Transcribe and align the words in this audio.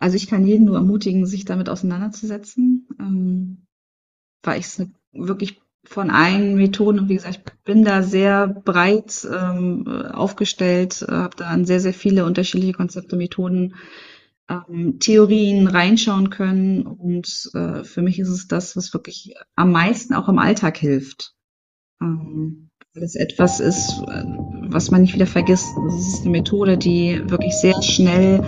Also 0.00 0.16
ich 0.16 0.26
kann 0.26 0.46
jeden 0.46 0.64
nur 0.64 0.76
ermutigen, 0.76 1.26
sich 1.26 1.44
damit 1.44 1.68
auseinanderzusetzen, 1.68 2.88
ähm, 2.98 3.66
weil 4.42 4.58
ich 4.58 4.66
es 4.66 4.86
wirklich 5.12 5.60
von 5.84 6.10
allen 6.10 6.56
Methoden 6.56 7.00
und 7.00 7.08
wie 7.08 7.14
gesagt, 7.14 7.36
ich 7.36 7.64
bin 7.64 7.84
da 7.84 8.02
sehr 8.02 8.48
breit 8.48 9.26
ähm, 9.30 9.86
aufgestellt, 9.86 11.04
äh, 11.06 11.12
habe 11.12 11.36
da 11.36 11.46
an 11.46 11.66
sehr, 11.66 11.80
sehr 11.80 11.94
viele 11.94 12.24
unterschiedliche 12.24 12.72
Konzepte, 12.72 13.16
Methoden, 13.16 13.74
ähm, 14.48 14.98
Theorien 15.00 15.66
reinschauen 15.66 16.30
können 16.30 16.86
und 16.86 17.50
äh, 17.54 17.84
für 17.84 18.02
mich 18.02 18.18
ist 18.18 18.30
es 18.30 18.48
das, 18.48 18.76
was 18.76 18.94
wirklich 18.94 19.34
am 19.54 19.70
meisten 19.70 20.14
auch 20.14 20.28
im 20.28 20.38
Alltag 20.38 20.78
hilft. 20.78 21.34
Ähm, 22.00 22.70
weil 22.94 23.04
es 23.04 23.14
etwas 23.14 23.60
ist, 23.60 24.00
äh, 24.08 24.24
was 24.68 24.90
man 24.90 25.02
nicht 25.02 25.14
wieder 25.14 25.26
vergisst. 25.26 25.68
Es 25.88 26.14
ist 26.14 26.20
eine 26.22 26.30
Methode, 26.30 26.78
die 26.78 27.20
wirklich 27.26 27.54
sehr 27.54 27.80
schnell 27.82 28.42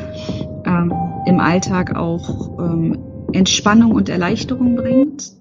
ähm, 0.65 1.12
im 1.27 1.41
Alltag 1.41 1.97
auch 1.97 2.59
ähm, 2.59 2.99
Entspannung 3.33 3.93
und 3.93 4.09
Erleichterung 4.09 4.77
bringt 4.77 5.33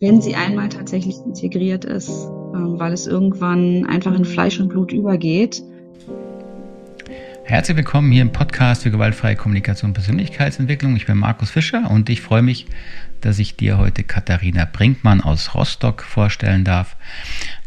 wenn 0.00 0.20
sie 0.20 0.36
einmal 0.36 0.68
tatsächlich 0.68 1.16
integriert 1.24 1.84
ist, 1.84 2.08
ähm, 2.08 2.78
weil 2.78 2.92
es 2.92 3.06
irgendwann 3.06 3.86
einfach 3.86 4.14
in 4.14 4.24
Fleisch 4.24 4.60
und 4.60 4.68
Blut 4.68 4.92
übergeht. 4.92 5.62
Herzlich 7.44 7.76
willkommen 7.76 8.12
hier 8.12 8.22
im 8.22 8.30
Podcast 8.30 8.82
für 8.82 8.90
gewaltfreie 8.90 9.34
Kommunikation 9.34 9.90
und 9.90 9.94
Persönlichkeitsentwicklung. 9.94 10.94
Ich 10.96 11.06
bin 11.06 11.16
Markus 11.16 11.50
Fischer 11.50 11.90
und 11.90 12.10
ich 12.10 12.20
freue 12.20 12.42
mich, 12.42 12.66
dass 13.22 13.38
ich 13.38 13.56
dir 13.56 13.78
heute 13.78 14.04
Katharina 14.04 14.68
Brinkmann 14.70 15.20
aus 15.20 15.54
Rostock 15.54 16.02
vorstellen 16.02 16.64
darf. 16.64 16.96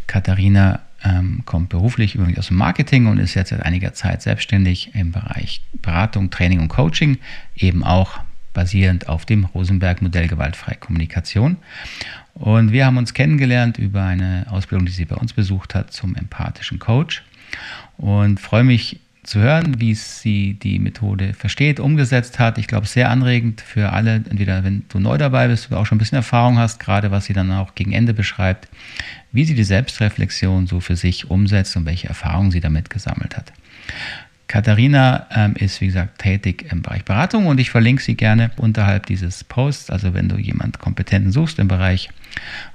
Katharina 0.08 0.82
ähm, 1.04 1.44
kommt 1.46 1.70
beruflich 1.70 2.16
übrigens 2.16 2.40
aus 2.40 2.48
dem 2.48 2.58
Marketing 2.58 3.08
und 3.08 3.18
ist 3.18 3.34
jetzt 3.34 3.50
seit 3.50 3.64
einiger 3.64 3.94
Zeit 3.94 4.22
selbstständig 4.22 4.94
im 4.94 5.12
Bereich 5.12 5.62
Beratung, 5.74 6.30
Training 6.30 6.60
und 6.60 6.68
Coaching, 6.68 7.18
eben 7.56 7.84
auch 7.84 8.20
basierend 8.54 9.08
auf 9.08 9.26
dem 9.26 9.46
Rosenberg-Modell 9.46 10.28
gewaltfreie 10.28 10.76
Kommunikation. 10.76 11.58
Und 12.34 12.72
wir 12.72 12.86
haben 12.86 12.98
uns 12.98 13.14
kennengelernt 13.14 13.78
über 13.78 14.04
eine 14.04 14.46
Ausbildung, 14.50 14.86
die 14.86 14.92
sie 14.92 15.06
bei 15.06 15.16
uns 15.16 15.34
besucht 15.34 15.76
hat 15.76 15.92
zum 15.92 16.16
empathischen 16.16 16.80
Coach. 16.80 17.24
Und 17.98 18.40
freue 18.40 18.64
mich 18.64 19.00
zu 19.32 19.40
hören, 19.40 19.80
wie 19.80 19.96
sie 19.96 20.56
die 20.56 20.78
Methode 20.78 21.34
versteht, 21.34 21.80
umgesetzt 21.80 22.38
hat. 22.38 22.58
Ich 22.58 22.68
glaube, 22.68 22.86
sehr 22.86 23.10
anregend 23.10 23.62
für 23.62 23.94
alle, 23.94 24.16
entweder 24.16 24.66
wenn 24.66 24.84
du 24.90 25.00
neu 25.00 25.18
dabei 25.18 25.48
bist 25.48 25.72
oder 25.72 25.80
auch 25.80 25.86
schon 25.86 25.96
ein 25.96 26.00
bisschen 26.00 26.18
Erfahrung 26.18 26.58
hast, 26.58 26.82
gerade 26.82 27.12
was 27.12 27.26
sie 27.26 27.34
dann 27.34 27.50
auch 27.54 27.74
gegen 27.74 27.94
Ende 27.94 28.14
beschreibt, 28.14 28.68
wie 29.32 29.46
sie 29.46 29.56
die 29.56 29.64
Selbstreflexion 29.64 30.68
so 30.68 30.82
für 30.82 30.98
sich 30.98 31.32
umsetzt 31.32 31.78
und 31.78 31.86
welche 31.86 32.10
Erfahrungen 32.10 32.52
sie 32.52 32.60
damit 32.60 32.90
gesammelt 32.90 33.38
hat. 33.38 33.54
Katharina 34.48 35.28
ähm, 35.34 35.56
ist, 35.56 35.80
wie 35.80 35.88
gesagt, 35.88 36.20
tätig 36.20 36.66
im 36.70 36.82
Bereich 36.82 37.06
Beratung 37.06 37.46
und 37.48 37.58
ich 37.58 37.70
verlinke 37.70 38.04
sie 38.04 38.16
gerne 38.16 38.52
unterhalb 38.58 39.06
dieses 39.06 39.46
Posts. 39.46 39.92
Also 39.92 40.14
wenn 40.14 40.28
du 40.28 40.36
jemand 40.36 40.80
Kompetenten 40.80 41.32
suchst 41.32 41.58
im 41.58 41.70
Bereich 41.70 42.10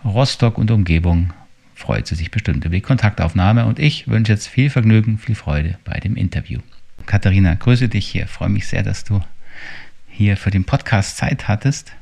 Rostock 0.07 0.57
und 0.57 0.71
Umgebung, 0.71 1.35
freut 1.77 2.07
sie 2.07 2.15
sich 2.15 2.31
bestimmt 2.31 2.65
über 2.65 2.75
die 2.75 2.81
Kontaktaufnahme 2.81 3.67
und 3.67 3.79
ich 3.79 4.09
wünsche 4.09 4.33
jetzt 4.33 4.49
viel 4.49 4.71
Vergnügen, 4.71 5.19
viel 5.19 5.35
Freude 5.35 5.79
bei 5.85 6.01
dem 6.01 6.17
Interview. 6.17 6.61
Katharina, 7.05 7.55
grüße 7.55 7.89
dich 7.89 8.09
hier. 8.09 8.27
Freue 8.27 8.49
mich 8.49 8.67
sehr, 8.67 8.83
dass 8.83 9.05
du 9.05 9.21
hier 10.09 10.39
für 10.39 10.51
den 10.51 10.65
Podcast 10.65 11.19
Zeit 11.19 11.47
hattest. 11.47 11.93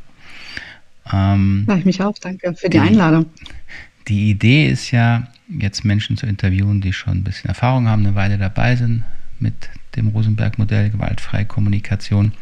Ähm, 1.12 1.66
ja, 1.69 1.77
ich 1.77 1.84
mich 1.84 2.00
auch. 2.00 2.16
Danke 2.19 2.55
für 2.55 2.70
die, 2.70 2.78
die 2.78 2.81
Einladung. 2.81 3.27
Die 4.06 4.31
Idee 4.31 4.69
ist 4.69 4.92
ja, 4.92 5.27
jetzt 5.48 5.84
Menschen 5.84 6.16
zu 6.16 6.27
interviewen, 6.27 6.81
die 6.81 6.92
schon 6.92 7.19
ein 7.19 7.25
bisschen 7.25 7.48
Erfahrung 7.48 7.88
haben, 7.88 8.06
eine 8.06 8.14
Weile 8.14 8.38
dabei 8.38 8.77
sind, 8.77 9.03
mit 9.41 9.69
dem 9.97 10.09
Rosenberg-Modell 10.09 10.91
gewaltfreie 10.91 11.47
Kommunikation 11.47 12.33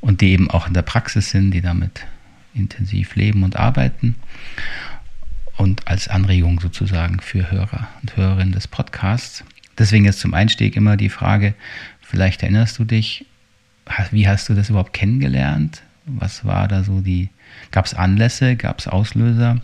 und 0.00 0.20
die 0.20 0.30
eben 0.30 0.50
auch 0.50 0.66
in 0.66 0.74
der 0.74 0.82
Praxis 0.82 1.30
sind, 1.30 1.52
die 1.52 1.60
damit 1.60 2.06
intensiv 2.54 3.14
leben 3.14 3.44
und 3.44 3.56
arbeiten 3.56 4.16
und 5.56 5.86
als 5.88 6.08
Anregung 6.08 6.60
sozusagen 6.60 7.20
für 7.20 7.50
Hörer 7.50 7.88
und 8.02 8.16
Hörerinnen 8.16 8.52
des 8.52 8.68
Podcasts. 8.68 9.44
Deswegen 9.78 10.04
jetzt 10.04 10.20
zum 10.20 10.34
Einstieg 10.34 10.76
immer 10.76 10.96
die 10.96 11.08
Frage, 11.08 11.54
vielleicht 12.00 12.42
erinnerst 12.42 12.78
du 12.78 12.84
dich, 12.84 13.26
wie 14.10 14.28
hast 14.28 14.48
du 14.48 14.54
das 14.54 14.70
überhaupt 14.70 14.92
kennengelernt? 14.92 15.82
Was 16.06 16.44
war 16.44 16.68
da 16.68 16.82
so 16.82 17.00
die, 17.00 17.30
gab 17.70 17.86
es 17.86 17.94
Anlässe, 17.94 18.56
gab 18.56 18.78
es 18.78 18.88
Auslöser? 18.88 19.60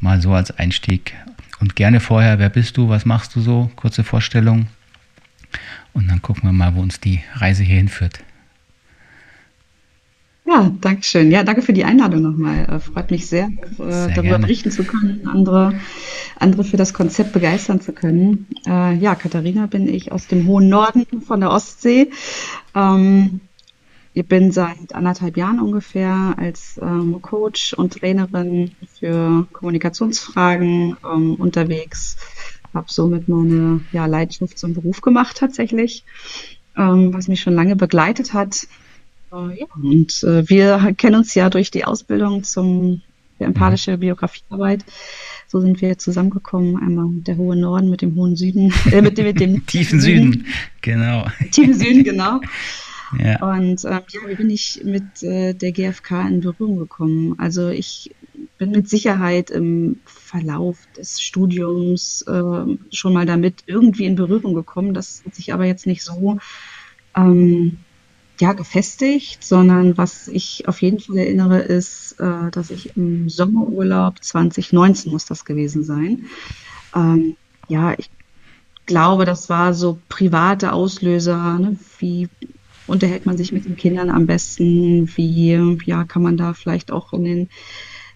Mal 0.00 0.20
so 0.20 0.34
als 0.34 0.50
Einstieg. 0.50 1.14
Und 1.60 1.76
gerne 1.76 2.00
vorher, 2.00 2.38
wer 2.38 2.50
bist 2.50 2.76
du, 2.76 2.88
was 2.88 3.04
machst 3.04 3.34
du 3.34 3.40
so? 3.40 3.70
Kurze 3.76 4.04
Vorstellung. 4.04 4.66
Und 5.92 6.08
dann 6.08 6.20
gucken 6.20 6.44
wir 6.44 6.52
mal, 6.52 6.74
wo 6.74 6.80
uns 6.80 7.00
die 7.00 7.22
Reise 7.34 7.62
hier 7.62 7.76
hinführt. 7.76 8.20
Ja, 10.48 10.70
danke 10.80 11.02
schön. 11.02 11.32
Ja, 11.32 11.42
danke 11.42 11.60
für 11.60 11.72
die 11.72 11.84
Einladung 11.84 12.22
nochmal. 12.22 12.66
Äh, 12.66 12.78
freut 12.78 13.10
mich 13.10 13.26
sehr, 13.26 13.50
äh, 13.78 13.90
sehr 13.90 14.08
darüber 14.08 14.22
gerne. 14.22 14.46
berichten 14.46 14.70
zu 14.70 14.84
können, 14.84 15.26
andere, 15.26 15.74
andere 16.38 16.62
für 16.62 16.76
das 16.76 16.94
Konzept 16.94 17.32
begeistern 17.32 17.80
zu 17.80 17.92
können. 17.92 18.46
Äh, 18.64 18.94
ja, 18.94 19.16
Katharina 19.16 19.66
bin 19.66 19.92
ich 19.92 20.12
aus 20.12 20.28
dem 20.28 20.46
hohen 20.46 20.68
Norden 20.68 21.04
von 21.20 21.40
der 21.40 21.50
Ostsee. 21.50 22.12
Ähm, 22.76 23.40
ich 24.14 24.26
bin 24.26 24.52
seit 24.52 24.94
anderthalb 24.94 25.36
Jahren 25.36 25.58
ungefähr 25.58 26.34
als 26.36 26.78
ähm, 26.80 27.20
Coach 27.20 27.74
und 27.74 27.94
Trainerin 27.94 28.70
für 29.00 29.48
Kommunikationsfragen 29.52 30.96
ähm, 31.04 31.34
unterwegs 31.34 32.18
habe 32.72 32.86
somit 32.90 33.26
meine 33.26 33.80
ja, 33.90 34.04
Leidenschaft 34.04 34.58
zum 34.58 34.74
Beruf 34.74 35.00
gemacht 35.00 35.38
tatsächlich, 35.38 36.04
was 36.74 37.26
mich 37.26 37.40
schon 37.40 37.54
lange 37.54 37.74
begleitet 37.74 38.34
hat. 38.34 38.66
Ja, 39.56 39.66
und 39.74 40.22
äh, 40.22 40.48
wir 40.48 40.94
kennen 40.96 41.16
uns 41.16 41.34
ja 41.34 41.50
durch 41.50 41.70
die 41.70 41.84
Ausbildung 41.84 42.44
zum 42.44 43.02
für 43.36 43.44
empathische. 43.44 43.98
Biografiearbeit. 43.98 44.84
So 45.48 45.60
sind 45.60 45.80
wir 45.80 45.98
zusammengekommen. 45.98 46.76
Einmal 46.76 47.06
der 47.22 47.36
hohe 47.36 47.56
Norden 47.56 47.90
mit 47.90 48.02
dem 48.02 48.14
hohen 48.16 48.36
Süden, 48.36 48.72
äh, 48.92 49.02
mit 49.02 49.18
dem, 49.18 49.26
mit 49.26 49.40
dem 49.40 49.66
tiefen 49.66 50.00
Süden. 50.00 50.32
Süden. 50.32 50.46
Genau. 50.82 51.26
Tiefen 51.50 51.74
Süden, 51.74 52.04
genau. 52.04 52.40
Ja. 53.20 53.40
Und 53.54 53.84
ähm, 53.84 54.00
ja, 54.10 54.20
wie 54.26 54.34
bin 54.34 54.50
ich 54.50 54.80
mit 54.84 55.22
äh, 55.22 55.54
der 55.54 55.70
GfK 55.70 56.26
in 56.26 56.40
Berührung 56.40 56.76
gekommen? 56.76 57.36
Also 57.38 57.68
ich 57.68 58.10
bin 58.58 58.72
mit 58.72 58.88
Sicherheit 58.88 59.48
im 59.48 60.00
Verlauf 60.04 60.78
des 60.96 61.22
Studiums 61.22 62.22
äh, 62.22 62.76
schon 62.90 63.12
mal 63.12 63.24
damit 63.24 63.62
irgendwie 63.66 64.06
in 64.06 64.16
Berührung 64.16 64.54
gekommen. 64.54 64.92
Das 64.92 65.22
hat 65.24 65.36
sich 65.36 65.54
aber 65.54 65.66
jetzt 65.66 65.86
nicht 65.86 66.02
so 66.02 66.38
ähm, 67.16 67.78
ja, 68.40 68.52
gefestigt, 68.52 69.44
sondern 69.44 69.96
was 69.96 70.28
ich 70.28 70.68
auf 70.68 70.82
jeden 70.82 71.00
Fall 71.00 71.16
erinnere, 71.16 71.60
ist, 71.60 72.16
äh, 72.20 72.50
dass 72.50 72.70
ich 72.70 72.96
im 72.96 73.28
Sommerurlaub 73.28 74.22
2019 74.22 75.12
muss 75.12 75.24
das 75.24 75.44
gewesen 75.44 75.84
sein. 75.84 76.26
Ähm, 76.94 77.36
ja, 77.68 77.94
ich 77.96 78.10
glaube, 78.86 79.24
das 79.24 79.48
war 79.48 79.74
so 79.74 79.98
private 80.08 80.72
Auslöser, 80.72 81.58
ne? 81.58 81.76
wie 81.98 82.28
unterhält 82.86 83.26
man 83.26 83.36
sich 83.36 83.52
mit 83.52 83.64
den 83.64 83.76
Kindern 83.76 84.10
am 84.10 84.26
besten, 84.26 85.10
wie 85.16 85.78
ja, 85.84 86.04
kann 86.04 86.22
man 86.22 86.36
da 86.36 86.54
vielleicht 86.54 86.92
auch 86.92 87.12
in 87.12 87.24
den 87.24 87.48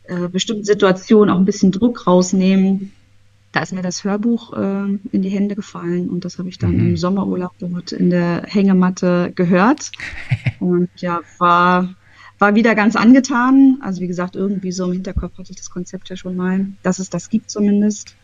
äh, 0.04 0.28
bestimmten 0.28 0.64
Situationen 0.64 1.34
auch 1.34 1.38
ein 1.38 1.44
bisschen 1.44 1.72
Druck 1.72 2.06
rausnehmen. 2.06 2.92
Da 3.52 3.62
ist 3.62 3.72
mir 3.72 3.82
das 3.82 4.04
Hörbuch 4.04 4.52
äh, 4.52 4.98
in 5.12 5.22
die 5.22 5.28
Hände 5.28 5.56
gefallen 5.56 6.08
und 6.08 6.24
das 6.24 6.38
habe 6.38 6.48
ich 6.48 6.58
dann 6.58 6.74
mhm. 6.74 6.88
im 6.90 6.96
Sommerurlaub 6.96 7.52
dort 7.58 7.92
in 7.92 8.10
der 8.10 8.44
Hängematte 8.46 9.32
gehört. 9.34 9.90
und 10.60 10.88
ja, 10.96 11.20
war, 11.38 11.94
war 12.38 12.54
wieder 12.54 12.74
ganz 12.76 12.94
angetan. 12.94 13.78
Also 13.80 14.00
wie 14.00 14.06
gesagt, 14.06 14.36
irgendwie 14.36 14.70
so 14.70 14.86
im 14.86 14.92
Hinterkopf 14.92 15.36
hatte 15.36 15.50
ich 15.50 15.56
das 15.56 15.70
Konzept 15.70 16.08
ja 16.10 16.16
schon 16.16 16.36
mal, 16.36 16.66
dass 16.82 17.00
es 17.00 17.10
das 17.10 17.28
gibt 17.28 17.50
zumindest. 17.50 18.14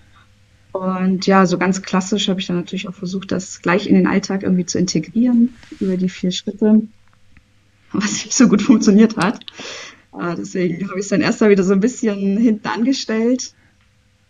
Und 0.72 1.26
ja, 1.26 1.47
so 1.47 1.58
ganz 1.58 1.82
klassisch 1.82 2.28
habe 2.28 2.38
ich 2.38 2.47
dann 2.47 2.56
natürlich 2.56 2.87
auch 2.87 2.94
versucht, 2.94 3.32
das 3.32 3.62
gleich 3.62 3.87
in 3.87 3.94
den 3.94 4.06
Alltag 4.06 4.43
irgendwie 4.43 4.66
zu 4.66 4.78
integrieren 4.78 5.54
über 5.81 5.97
die 5.97 6.10
vier 6.10 6.31
Schritte, 6.31 6.82
was 7.93 8.25
nicht 8.25 8.34
so 8.34 8.47
gut 8.47 8.62
funktioniert 8.62 9.17
hat. 9.17 9.40
Äh, 10.12 10.37
deswegen 10.37 10.88
habe 10.88 10.99
ich 10.99 11.06
es 11.06 11.08
dann 11.08 11.23
erst 11.23 11.40
mal 11.40 11.50
wieder 11.50 11.64
so 11.64 11.73
ein 11.73 11.81
bisschen 11.81 12.37
hinten 12.37 12.69
angestellt. 12.69 13.55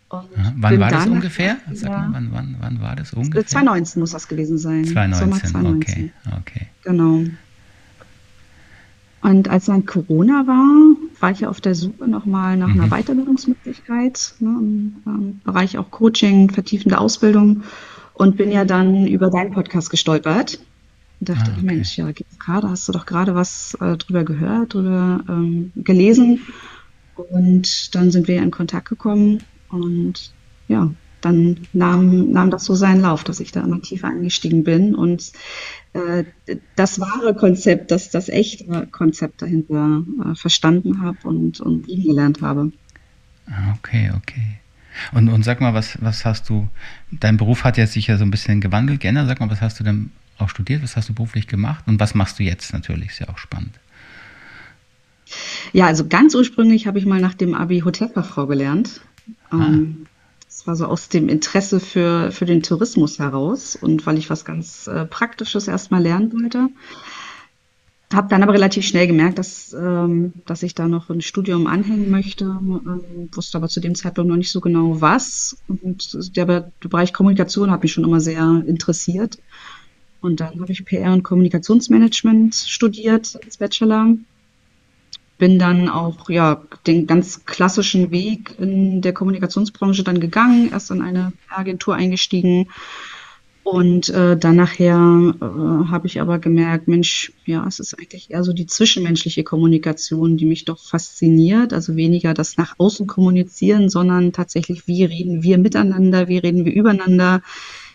Aha. 0.09 0.25
Wann 0.57 0.81
war 0.81 0.91
das 0.91 1.07
ungefähr? 1.07 1.57
Sag 1.73 1.91
mal, 1.91 2.09
wann, 2.13 2.29
wann, 2.33 2.57
wann 2.61 2.81
war 2.81 2.95
das 2.95 3.13
ungefähr? 3.13 3.47
2019 3.47 4.01
muss 4.01 4.13
das 4.13 4.29
gewesen 4.29 4.57
sein. 4.57 4.85
2019, 4.85 5.51
2019. 5.51 6.13
okay, 6.27 6.39
okay. 6.39 6.67
Genau. 6.85 7.25
Und 9.23 9.49
als 9.49 9.65
dann 9.65 9.85
Corona 9.85 10.47
war, 10.47 10.97
war 11.19 11.31
ich 11.33 11.41
ja 11.41 11.49
auf 11.49 11.61
der 11.61 11.75
Suche 11.75 12.07
nochmal 12.07 12.57
nach 12.57 12.69
mhm. 12.69 12.83
einer 12.83 12.91
Weiterbildungsmöglichkeit 12.91 14.35
ne, 14.39 14.51
im, 14.51 14.97
im 15.05 15.41
Bereich 15.43 15.77
auch 15.79 15.91
Coaching, 15.91 16.51
vertiefende 16.51 16.99
Ausbildung 16.99 17.65
und 18.15 18.37
bin 18.37 18.53
ja 18.53 18.65
dann 18.65 19.09
über 19.09 19.31
deinen 19.31 19.51
Podcast 19.53 19.91
gestolpert. 19.91 20.61
Und 21.19 21.31
dachte, 21.31 21.51
ah, 21.51 21.55
okay. 21.57 21.67
Mensch, 21.67 21.97
ja, 21.97 22.13
GFK, 22.13 22.61
da 22.61 22.69
hast 22.69 22.87
du 22.89 22.93
doch 22.93 23.07
gerade 23.07 23.35
was 23.35 23.77
äh, 23.81 23.97
drüber 23.97 24.23
gehört, 24.23 24.75
drüber 24.75 25.25
ähm, 25.29 25.73
gelesen. 25.75 26.43
Und 27.17 27.95
dann 27.97 28.13
sind 28.13 28.29
wir 28.29 28.41
in 28.41 28.53
Kontakt 28.53 28.89
gekommen 28.89 29.41
und 29.71 30.33
ja, 30.69 30.91
dann 31.21 31.67
nahm, 31.73 32.31
nahm 32.31 32.51
das 32.51 32.65
so 32.65 32.75
seinen 32.75 33.01
Lauf, 33.01 33.25
dass 33.25 33.41
ich 33.41 33.53
da 33.53 33.61
immer 33.63 33.81
tiefer 33.81 34.09
eingestiegen 34.09 34.65
bin 34.65 34.95
und 34.95 35.33
äh, 35.93 36.25
das 36.77 37.01
wahre 37.01 37.35
Konzept, 37.35 37.91
das, 37.91 38.11
das 38.11 38.29
echte 38.29 38.87
Konzept 38.93 39.43
dahinter 39.43 40.03
äh, 40.25 40.35
verstanden 40.35 41.01
habe 41.01 41.19
und, 41.25 41.61
und 41.61 41.87
lieben 41.87 42.05
gelernt 42.05 42.43
habe. 42.43 42.73
Ah, 43.49 43.75
okay, 43.79 44.13
okay. 44.17 44.59
Und, 45.13 45.29
und 45.29 45.43
sag 45.43 45.61
mal, 45.61 45.75
was, 45.75 45.99
was 46.01 46.25
hast 46.25 46.49
du, 46.49 46.69
dein 47.11 47.37
Beruf 47.37 47.65
hat 47.65 47.77
ja 47.77 47.87
sich 47.87 48.07
ja 48.07 48.17
so 48.17 48.25
ein 48.25 48.31
bisschen 48.31 48.61
gewandelt, 48.61 49.01
geändert. 49.01 49.29
Sag 49.29 49.41
mal, 49.41 49.51
was 49.51 49.61
hast 49.61 49.79
du 49.81 49.85
denn 49.85 50.11
auch 50.39 50.49
studiert, 50.49 50.83
was 50.83 50.97
hast 50.97 51.09
du 51.09 51.15
beruflich 51.15 51.47
gemacht 51.47 51.85
und 51.87 52.01
was 52.01 52.15
machst 52.15 52.39
du 52.39 52.43
jetzt 52.43 52.73
natürlich, 52.73 53.11
ist 53.11 53.19
ja 53.21 53.29
auch 53.29 53.39
spannend. 53.39 53.79
Ja, 55.73 55.87
also 55.87 56.07
ganz 56.07 56.35
ursprünglich 56.35 56.87
habe 56.87 56.99
ich 56.99 57.07
mal 57.07 57.21
nach 57.21 57.35
dem 57.35 57.55
Abi 57.55 57.81
Hotelfachfrau 57.81 58.47
gelernt. 58.47 59.01
Ähm, 59.53 60.07
das 60.47 60.67
war 60.67 60.77
so 60.77 60.87
aus 60.87 61.09
dem 61.09 61.29
Interesse 61.29 61.81
für, 61.81 62.33
für 62.33 62.47
den 62.47 62.63
Tourismus 62.63 63.19
heraus 63.19 63.77
und 63.77 64.07
weil 64.07 64.19
ich 64.19 64.31
was 64.31 64.45
ganz 64.45 64.87
äh, 64.87 65.05
Praktisches 65.05 65.69
erstmal 65.69 66.03
lernen 66.03 66.33
wollte. 66.33 66.69
Habe 68.13 68.29
dann 68.29 68.43
aber 68.45 68.53
relativ 68.53 68.87
schnell 68.87 69.09
gemerkt, 69.09 69.37
dass, 69.39 69.73
ähm, 69.73 70.33
dass 70.47 70.63
ich 70.63 70.75
da 70.75 70.87
noch 70.87 71.11
ein 71.11 71.21
Studium 71.21 71.67
anhängen 71.67 72.11
möchte, 72.11 72.45
ähm, 72.45 73.29
wusste 73.33 73.59
aber 73.59 73.69
zu 73.69 73.81
dem 73.81 73.97
Zeitpunkt 73.97 74.31
noch 74.31 74.37
nicht 74.37 74.53
so 74.53 74.61
genau 74.61 75.01
was. 75.01 75.59
Und 75.67 76.37
der, 76.37 76.47
der 76.47 76.89
Bereich 76.89 77.13
Kommunikation 77.13 77.71
hat 77.71 77.83
mich 77.83 77.93
schon 77.93 78.05
immer 78.05 78.21
sehr 78.21 78.63
interessiert. 78.67 79.39
Und 80.21 80.41
dann 80.41 80.61
habe 80.61 80.73
ich 80.73 80.85
PR 80.85 81.13
und 81.13 81.25
Kommunikationsmanagement 81.25 82.55
studiert 82.55 83.39
als 83.45 83.57
Bachelor. 83.57 84.15
Bin 85.39 85.59
dann 85.59 85.89
auch 85.89 86.31
ja 86.31 86.63
den 86.87 87.07
ganz 87.07 87.45
klassischen 87.45 88.11
Weg 88.11 88.55
in 88.59 89.03
der 89.03 89.13
Kommunikationsbranche 89.13 90.03
dann 90.03 90.21
gegangen, 90.21 90.71
erst 90.73 90.91
in 90.91 91.03
eine 91.03 91.33
Agentur 91.51 91.95
eingestiegen 91.95 92.69
und 93.67 94.11
äh, 94.11 94.37
dann 94.37 94.55
nachher 94.55 94.95
äh, 94.95 95.45
habe 95.91 96.07
ich 96.07 96.21
aber 96.21 96.39
gemerkt, 96.39 96.87
Mensch, 96.87 97.33
ja, 97.47 97.67
es 97.67 97.81
ist 97.81 97.99
eigentlich 97.99 98.31
eher 98.31 98.45
so 98.45 98.53
die 98.53 98.67
zwischenmenschliche 98.67 99.43
Kommunikation, 99.43 100.37
die 100.37 100.47
mich 100.47 100.67
doch 100.67 100.79
fasziniert. 100.79 101.73
Also 101.73 101.97
weniger 101.97 102.33
das 102.33 102.57
nach 102.59 102.77
außen 102.79 103.09
kommunizieren, 103.09 103.91
sondern 103.91 104.33
tatsächlich, 104.33 104.87
wie 104.87 105.03
reden 105.03 105.43
wir 105.43 105.59
miteinander, 105.59 106.29
wie 106.29 106.39
reden 106.39 106.65
wir 106.65 106.73
übereinander, 106.73 107.43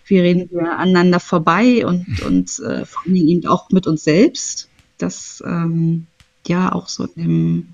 wie 0.07 0.19
reden 0.19 0.49
wir 0.51 0.77
aneinander 0.77 1.21
vorbei 1.21 1.85
und, 1.85 2.21
und 2.21 2.49
äh, 2.59 2.83
vor 2.83 3.03
Dingen 3.05 3.29
eben 3.29 3.47
auch 3.47 3.69
mit 3.69 3.87
uns 3.87 4.03
selbst. 4.03 4.67
Das 4.97 5.41
ähm, 5.47 6.07
ja 6.47 6.71
auch 6.71 6.87
so 6.87 7.05
in, 7.05 7.23
dem, 7.23 7.67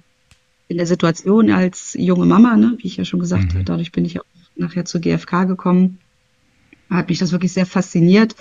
in 0.67 0.77
der 0.77 0.87
Situation 0.87 1.51
als 1.51 1.95
junge 1.97 2.25
Mama, 2.25 2.55
ne, 2.55 2.77
wie 2.79 2.87
ich 2.87 2.97
ja 2.97 3.05
schon 3.05 3.19
gesagt 3.19 3.45
mhm. 3.45 3.53
habe, 3.53 3.63
dadurch 3.63 3.91
bin 3.91 4.05
ich 4.05 4.19
auch 4.19 4.25
nachher 4.55 4.85
zur 4.85 5.01
GfK 5.01 5.45
gekommen 5.45 5.99
hat 6.89 7.09
mich 7.09 7.19
das 7.19 7.31
wirklich 7.31 7.53
sehr 7.53 7.65
fasziniert 7.65 8.35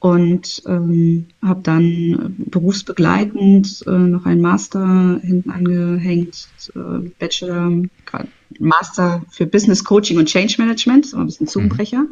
und 0.00 0.62
ähm, 0.66 1.26
habe 1.42 1.60
dann 1.62 2.36
berufsbegleitend 2.38 3.84
äh, 3.86 3.90
noch 3.90 4.26
einen 4.26 4.40
Master 4.40 5.20
hinten 5.22 5.50
angehängt, 5.50 6.48
äh, 6.74 7.08
Bachelor, 7.18 7.82
Master 8.60 9.22
für 9.30 9.46
Business 9.46 9.84
Coaching 9.84 10.18
und 10.18 10.26
Change 10.26 10.54
Management, 10.58 11.06
so 11.06 11.16
ein 11.16 11.26
bisschen. 11.26 11.48
Zungenbrecher. 11.48 12.02
Mhm. 12.02 12.08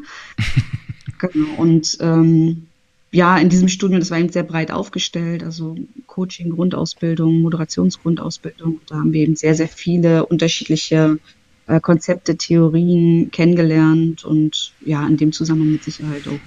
genau. 1.19 1.55
Und 1.59 1.97
ähm, 2.01 2.67
ja, 3.13 3.39
in 3.39 3.49
diesem 3.49 3.69
Studium, 3.69 4.01
das 4.01 4.11
war 4.11 4.19
eben 4.19 4.31
sehr 4.31 4.43
breit 4.43 4.71
aufgestellt, 4.71 5.43
also 5.43 5.77
Coaching, 6.07 6.51
Grundausbildung, 6.51 7.41
Moderationsgrundausbildung. 7.41 8.81
Da 8.89 8.97
haben 8.97 9.13
wir 9.13 9.23
eben 9.23 9.37
sehr, 9.37 9.55
sehr 9.55 9.69
viele 9.69 10.27
unterschiedliche 10.27 11.19
äh, 11.67 11.81
Konzepte, 11.81 12.37
Theorien 12.37 13.31
kennengelernt 13.31 14.25
und 14.25 14.73
ja, 14.85 15.07
in 15.07 15.17
dem 15.17 15.33
Zusammenhang 15.33 15.73
mit 15.73 15.85
Sicherheit 15.85 16.27
auch 16.29 16.39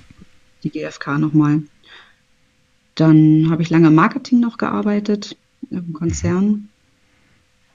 die 0.64 0.70
GfK 0.70 1.18
nochmal. 1.18 1.64
Dann 2.96 3.50
habe 3.50 3.62
ich 3.62 3.70
lange 3.70 3.88
im 3.88 3.96
Marketing 3.96 4.42
noch 4.42 4.58
gearbeitet, 4.58 5.38
im 5.72 5.94
Konzern. 5.94 6.70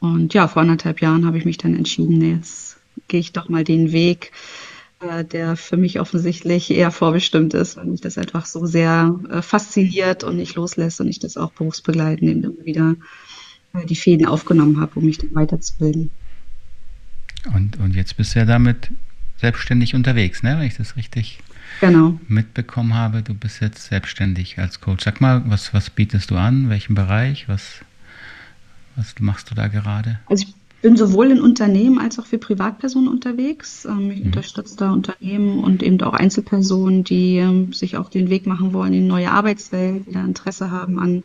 Und 0.00 0.34
ja, 0.34 0.48
vor 0.48 0.60
anderthalb 0.60 1.00
Jahren 1.00 1.24
habe 1.24 1.38
ich 1.38 1.46
mich 1.46 1.56
dann 1.56 1.74
entschieden, 1.74 2.20
jetzt 2.20 2.76
gehe 3.08 3.20
ich 3.20 3.32
doch 3.32 3.48
mal 3.48 3.64
den 3.64 3.92
Weg, 3.92 4.32
äh, 5.00 5.24
der 5.24 5.56
für 5.56 5.76
mich 5.76 6.00
offensichtlich 6.00 6.70
eher 6.70 6.90
vorbestimmt 6.90 7.54
ist, 7.54 7.76
weil 7.76 7.86
mich 7.86 8.00
das 8.00 8.18
einfach 8.18 8.46
so 8.46 8.66
sehr 8.66 9.18
äh, 9.30 9.42
fasziniert 9.42 10.24
und 10.24 10.36
nicht 10.36 10.54
loslässt 10.54 11.00
und 11.00 11.08
ich 11.08 11.18
das 11.18 11.36
auch 11.36 11.52
berufsbegleitend 11.52 12.30
eben 12.30 12.44
immer 12.44 12.64
wieder 12.64 12.96
äh, 13.74 13.86
die 13.86 13.96
Fäden 13.96 14.26
aufgenommen 14.26 14.80
habe, 14.80 14.92
um 14.96 15.06
mich 15.06 15.18
dann 15.18 15.34
weiterzubilden. 15.34 16.10
Und, 17.52 17.78
und 17.78 17.94
jetzt 17.94 18.16
bist 18.16 18.34
du 18.34 18.38
ja 18.38 18.44
damit 18.44 18.90
selbstständig 19.38 19.94
unterwegs, 19.94 20.42
ne? 20.42 20.56
wenn 20.58 20.66
ich 20.66 20.76
das 20.76 20.96
richtig 20.96 21.40
genau. 21.80 22.18
mitbekommen 22.28 22.94
habe. 22.94 23.22
Du 23.22 23.34
bist 23.34 23.60
jetzt 23.60 23.86
selbstständig 23.86 24.58
als 24.58 24.80
Coach. 24.80 25.04
Sag 25.04 25.20
mal, 25.20 25.42
was, 25.46 25.74
was 25.74 25.90
bietest 25.90 26.30
du 26.30 26.36
an? 26.36 26.70
Welchen 26.70 26.94
Bereich? 26.94 27.48
Was, 27.48 27.80
was 28.96 29.14
machst 29.18 29.50
du 29.50 29.54
da 29.54 29.68
gerade? 29.68 30.20
Also 30.26 30.46
ich 30.48 30.54
bin 30.84 30.98
sowohl 30.98 31.30
in 31.30 31.40
Unternehmen 31.40 31.98
als 31.98 32.18
auch 32.18 32.26
für 32.26 32.36
Privatpersonen 32.36 33.08
unterwegs. 33.08 33.86
Ähm, 33.86 34.10
ich 34.10 34.20
mhm. 34.20 34.26
unterstütze 34.26 34.76
da 34.76 34.92
Unternehmen 34.92 35.64
und 35.64 35.82
eben 35.82 35.98
auch 36.02 36.12
Einzelpersonen, 36.12 37.04
die 37.04 37.38
ähm, 37.38 37.72
sich 37.72 37.96
auch 37.96 38.10
den 38.10 38.28
Weg 38.28 38.46
machen 38.46 38.74
wollen 38.74 38.92
in 38.92 39.06
neue 39.06 39.30
Arbeitswelt, 39.30 40.06
die 40.06 40.12
da 40.12 40.22
Interesse 40.22 40.70
haben 40.70 40.98
an 40.98 41.22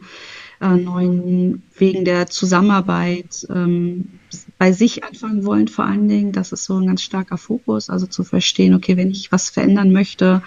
äh, 0.61 0.75
neuen 0.75 1.63
Wegen 1.77 2.03
der 2.03 2.27
Zusammenarbeit, 2.27 3.47
ähm, 3.49 4.09
bei 4.57 4.73
sich 4.73 5.03
anfangen 5.03 5.45
wollen 5.45 5.67
vor 5.67 5.85
allen 5.85 6.07
Dingen. 6.07 6.33
Das 6.33 6.51
ist 6.51 6.65
so 6.65 6.77
ein 6.77 6.87
ganz 6.87 7.01
starker 7.01 7.37
Fokus, 7.37 7.89
also 7.89 8.07
zu 8.07 8.23
verstehen, 8.23 8.73
okay, 8.73 8.97
wenn 8.97 9.09
ich 9.09 9.31
was 9.31 9.49
verändern 9.49 9.91
möchte, 9.91 10.43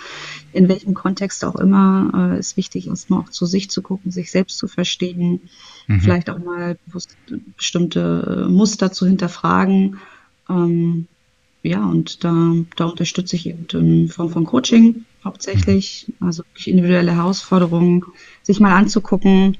in 0.52 0.68
welchem 0.68 0.94
Kontext 0.94 1.44
auch 1.44 1.56
immer, 1.56 2.32
äh, 2.34 2.38
ist 2.38 2.56
wichtig, 2.56 2.88
erstmal 2.88 3.20
auch 3.20 3.30
zu 3.30 3.46
sich 3.46 3.70
zu 3.70 3.80
gucken, 3.80 4.10
sich 4.10 4.30
selbst 4.30 4.58
zu 4.58 4.68
verstehen, 4.68 5.40
mhm. 5.86 6.00
vielleicht 6.00 6.28
auch 6.28 6.38
mal 6.38 6.76
bestimmte 7.56 8.46
äh, 8.46 8.50
Muster 8.50 8.92
zu 8.92 9.06
hinterfragen. 9.06 9.98
Ähm, 10.48 11.06
ja, 11.62 11.84
und 11.86 12.24
da, 12.24 12.54
da 12.76 12.84
unterstütze 12.86 13.36
ich 13.36 13.46
eben 13.46 13.66
in 13.72 14.08
Form 14.08 14.30
von 14.30 14.44
Coaching 14.44 15.04
hauptsächlich, 15.24 16.12
also 16.20 16.42
individuelle 16.64 17.14
Herausforderungen, 17.14 18.04
sich 18.42 18.58
mal 18.60 18.74
anzugucken, 18.74 19.56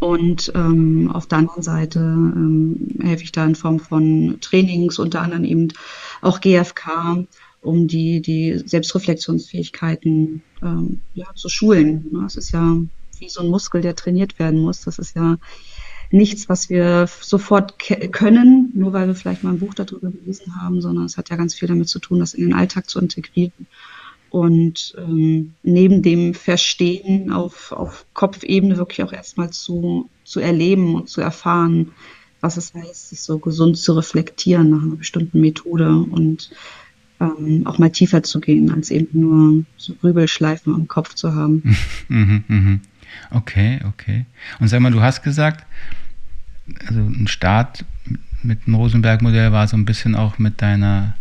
und 0.00 0.50
ähm, 0.54 1.10
auf 1.12 1.26
der 1.26 1.38
anderen 1.38 1.62
Seite 1.62 2.00
ähm, 2.00 2.88
helfe 3.02 3.22
ich 3.22 3.32
da 3.32 3.44
in 3.44 3.54
Form 3.54 3.78
von 3.78 4.38
Trainings, 4.40 4.98
unter 4.98 5.20
anderem 5.20 5.44
eben 5.44 5.68
auch 6.22 6.40
GFK, 6.40 7.26
um 7.60 7.86
die, 7.86 8.22
die 8.22 8.58
Selbstreflexionsfähigkeiten 8.64 10.42
ähm, 10.62 11.00
ja, 11.12 11.26
zu 11.34 11.50
schulen. 11.50 12.06
Das 12.22 12.36
ist 12.36 12.50
ja 12.52 12.78
wie 13.18 13.28
so 13.28 13.42
ein 13.42 13.48
Muskel, 13.48 13.82
der 13.82 13.94
trainiert 13.94 14.38
werden 14.38 14.60
muss. 14.60 14.80
Das 14.80 14.98
ist 14.98 15.14
ja 15.14 15.36
nichts, 16.10 16.48
was 16.48 16.70
wir 16.70 17.06
sofort 17.20 17.78
können, 17.78 18.72
nur 18.74 18.94
weil 18.94 19.06
wir 19.06 19.14
vielleicht 19.14 19.44
mal 19.44 19.52
ein 19.52 19.60
Buch 19.60 19.74
darüber 19.74 20.10
gelesen 20.10 20.60
haben, 20.60 20.80
sondern 20.80 21.04
es 21.04 21.18
hat 21.18 21.28
ja 21.28 21.36
ganz 21.36 21.54
viel 21.54 21.68
damit 21.68 21.88
zu 21.88 21.98
tun, 21.98 22.20
das 22.20 22.32
in 22.32 22.46
den 22.46 22.54
Alltag 22.54 22.88
zu 22.88 22.98
integrieren. 22.98 23.66
Und 24.30 24.94
ähm, 24.96 25.54
neben 25.62 26.02
dem 26.02 26.34
Verstehen 26.34 27.32
auf, 27.32 27.72
auf 27.72 28.06
Kopfebene 28.14 28.76
wirklich 28.76 29.02
auch 29.02 29.12
erstmal 29.12 29.50
zu, 29.50 30.08
zu 30.24 30.40
erleben 30.40 30.94
und 30.94 31.08
zu 31.08 31.20
erfahren, 31.20 31.92
was 32.40 32.56
es 32.56 32.72
heißt, 32.72 33.10
sich 33.10 33.20
so 33.20 33.38
gesund 33.38 33.76
zu 33.76 33.92
reflektieren 33.92 34.70
nach 34.70 34.82
einer 34.82 34.96
bestimmten 34.96 35.40
Methode 35.40 35.88
und 35.88 36.50
ähm, 37.20 37.66
auch 37.66 37.78
mal 37.78 37.90
tiefer 37.90 38.22
zu 38.22 38.40
gehen, 38.40 38.70
als 38.70 38.90
eben 38.90 39.20
nur 39.20 39.64
so 39.76 39.94
Rübelschleifen 40.02 40.74
im 40.74 40.88
Kopf 40.88 41.14
zu 41.14 41.34
haben. 41.34 41.76
Mhm, 42.08 42.42
mhm. 42.48 42.80
Okay, 43.30 43.78
okay. 43.88 44.26
Und 44.58 44.66
sag 44.66 44.80
mal, 44.80 44.90
du 44.90 45.00
hast 45.00 45.22
gesagt, 45.22 45.64
also 46.86 47.00
ein 47.00 47.28
Start 47.28 47.84
mit 48.42 48.66
dem 48.66 48.74
Rosenberg-Modell 48.74 49.52
war 49.52 49.68
so 49.68 49.76
ein 49.76 49.84
bisschen 49.84 50.16
auch 50.16 50.38
mit 50.38 50.60
deiner 50.60 51.14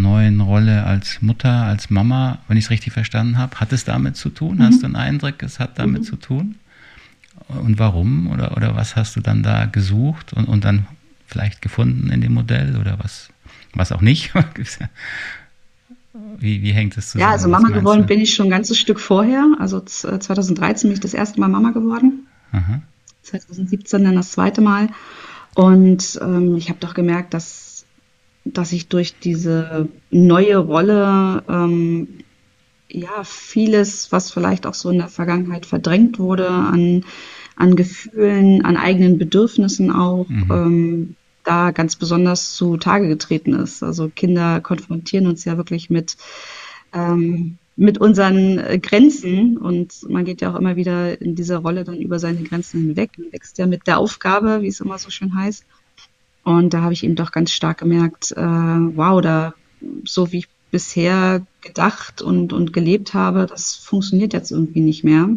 neuen 0.00 0.40
Rolle 0.40 0.84
als 0.84 1.22
Mutter, 1.22 1.64
als 1.64 1.90
Mama, 1.90 2.38
wenn 2.48 2.56
ich 2.56 2.64
es 2.64 2.70
richtig 2.70 2.92
verstanden 2.92 3.38
habe. 3.38 3.58
Hat 3.60 3.72
es 3.72 3.84
damit 3.84 4.16
zu 4.16 4.30
tun? 4.30 4.56
Mhm. 4.56 4.62
Hast 4.62 4.82
du 4.82 4.86
einen 4.86 4.96
Eindruck, 4.96 5.42
es 5.42 5.58
hat 5.58 5.78
damit 5.78 6.02
mhm. 6.02 6.06
zu 6.06 6.16
tun? 6.16 6.54
Und 7.48 7.78
warum? 7.78 8.28
Oder, 8.30 8.56
oder 8.56 8.74
was 8.76 8.96
hast 8.96 9.16
du 9.16 9.20
dann 9.20 9.42
da 9.42 9.66
gesucht 9.66 10.32
und, 10.32 10.46
und 10.46 10.64
dann 10.64 10.86
vielleicht 11.26 11.62
gefunden 11.62 12.10
in 12.10 12.20
dem 12.20 12.34
Modell 12.34 12.76
oder 12.76 12.98
was, 13.00 13.28
was 13.74 13.92
auch 13.92 14.00
nicht? 14.00 14.32
Wie, 16.38 16.62
wie 16.62 16.72
hängt 16.72 16.96
es 16.96 17.10
zusammen? 17.10 17.28
Ja, 17.28 17.32
also 17.32 17.48
Mama 17.48 17.68
geworden 17.68 18.02
du? 18.02 18.06
bin 18.06 18.20
ich 18.20 18.34
schon 18.34 18.46
ein 18.46 18.50
ganzes 18.50 18.78
Stück 18.78 19.00
vorher. 19.00 19.54
Also 19.58 19.80
2013 19.80 20.88
bin 20.88 20.94
ich 20.94 21.00
das 21.00 21.12
erste 21.14 21.40
Mal 21.40 21.48
Mama 21.48 21.72
geworden. 21.72 22.26
Aha. 22.52 22.80
2017 23.22 24.04
dann 24.04 24.14
das 24.14 24.32
zweite 24.32 24.60
Mal. 24.60 24.88
Und 25.54 26.18
ähm, 26.22 26.56
ich 26.56 26.68
habe 26.68 26.78
doch 26.80 26.94
gemerkt, 26.94 27.34
dass 27.34 27.65
dass 28.52 28.72
ich 28.72 28.88
durch 28.88 29.18
diese 29.18 29.88
neue 30.10 30.56
Rolle 30.58 31.42
ähm, 31.48 32.08
ja 32.88 33.24
vieles, 33.24 34.12
was 34.12 34.30
vielleicht 34.30 34.66
auch 34.66 34.74
so 34.74 34.90
in 34.90 34.98
der 34.98 35.08
Vergangenheit 35.08 35.66
verdrängt 35.66 36.18
wurde, 36.18 36.48
an, 36.48 37.04
an 37.56 37.76
Gefühlen, 37.76 38.64
an 38.64 38.76
eigenen 38.76 39.18
Bedürfnissen 39.18 39.90
auch, 39.90 40.28
mhm. 40.28 40.46
ähm, 40.50 41.16
da 41.44 41.70
ganz 41.70 41.96
besonders 41.96 42.54
zu 42.54 42.76
Tage 42.76 43.08
getreten 43.08 43.52
ist. 43.54 43.82
Also 43.82 44.10
Kinder 44.14 44.60
konfrontieren 44.60 45.26
uns 45.26 45.44
ja 45.44 45.56
wirklich 45.56 45.90
mit, 45.90 46.16
ähm, 46.92 47.58
mit 47.76 47.98
unseren 47.98 48.58
äh, 48.58 48.78
Grenzen 48.78 49.56
und 49.58 50.08
man 50.08 50.24
geht 50.24 50.40
ja 50.40 50.52
auch 50.52 50.58
immer 50.58 50.76
wieder 50.76 51.20
in 51.20 51.34
dieser 51.34 51.58
Rolle 51.58 51.84
dann 51.84 52.00
über 52.00 52.18
seine 52.18 52.42
Grenzen 52.42 52.82
hinweg. 52.82 53.10
Man 53.18 53.32
wächst 53.32 53.58
ja 53.58 53.66
mit 53.66 53.86
der 53.86 53.98
Aufgabe, 53.98 54.62
wie 54.62 54.68
es 54.68 54.80
immer 54.80 54.98
so 54.98 55.10
schön 55.10 55.34
heißt. 55.34 55.64
Und 56.46 56.74
da 56.74 56.82
habe 56.82 56.92
ich 56.92 57.02
eben 57.02 57.16
doch 57.16 57.32
ganz 57.32 57.50
stark 57.50 57.78
gemerkt, 57.78 58.30
äh, 58.30 58.40
wow, 58.40 59.20
da 59.20 59.52
so 60.04 60.30
wie 60.30 60.38
ich 60.38 60.48
bisher 60.70 61.44
gedacht 61.60 62.22
und, 62.22 62.52
und 62.52 62.72
gelebt 62.72 63.14
habe, 63.14 63.46
das 63.46 63.74
funktioniert 63.74 64.32
jetzt 64.32 64.52
irgendwie 64.52 64.80
nicht 64.80 65.02
mehr. 65.02 65.28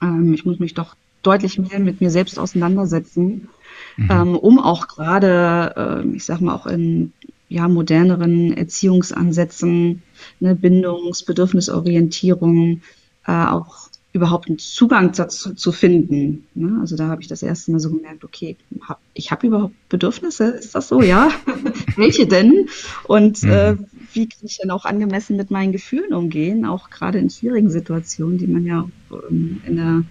Ähm, 0.00 0.32
ich 0.32 0.44
muss 0.44 0.60
mich 0.60 0.74
doch 0.74 0.94
deutlich 1.24 1.58
mehr 1.58 1.80
mit 1.80 2.00
mir 2.00 2.10
selbst 2.10 2.38
auseinandersetzen, 2.38 3.48
mhm. 3.96 4.08
ähm, 4.08 4.36
um 4.36 4.60
auch 4.60 4.86
gerade, 4.86 6.04
äh, 6.04 6.16
ich 6.16 6.24
sag 6.24 6.40
mal, 6.40 6.54
auch 6.54 6.68
in 6.68 7.12
ja, 7.48 7.66
moderneren 7.66 8.56
Erziehungsansätzen, 8.56 10.04
ne, 10.38 10.54
Bindungs-, 10.54 11.24
Bedürfnisorientierung, 11.24 12.82
äh, 13.26 13.32
auch 13.32 13.88
überhaupt 14.14 14.48
einen 14.48 14.58
Zugang 14.58 15.12
dazu 15.12 15.54
zu 15.54 15.72
finden. 15.72 16.46
Ne? 16.54 16.78
Also 16.80 16.96
da 16.96 17.08
habe 17.08 17.20
ich 17.20 17.26
das 17.26 17.42
erste 17.42 17.72
Mal 17.72 17.80
so 17.80 17.90
gemerkt, 17.90 18.22
okay, 18.24 18.56
hab, 18.80 19.00
ich 19.12 19.32
habe 19.32 19.48
überhaupt 19.48 19.74
Bedürfnisse, 19.88 20.44
ist 20.50 20.74
das 20.76 20.88
so? 20.88 21.02
Ja. 21.02 21.30
Welche 21.96 22.26
denn? 22.28 22.68
Und 23.08 23.42
mhm. 23.42 23.50
äh, 23.50 23.76
wie 24.12 24.28
kann 24.28 24.38
ich 24.44 24.58
denn 24.58 24.70
auch 24.70 24.84
angemessen 24.84 25.36
mit 25.36 25.50
meinen 25.50 25.72
Gefühlen 25.72 26.14
umgehen, 26.14 26.64
auch 26.64 26.90
gerade 26.90 27.18
in 27.18 27.28
schwierigen 27.28 27.70
Situationen, 27.70 28.38
die 28.38 28.46
man 28.46 28.64
ja 28.64 28.88
ähm, 29.28 29.60
in 29.66 29.76
der 29.76 30.04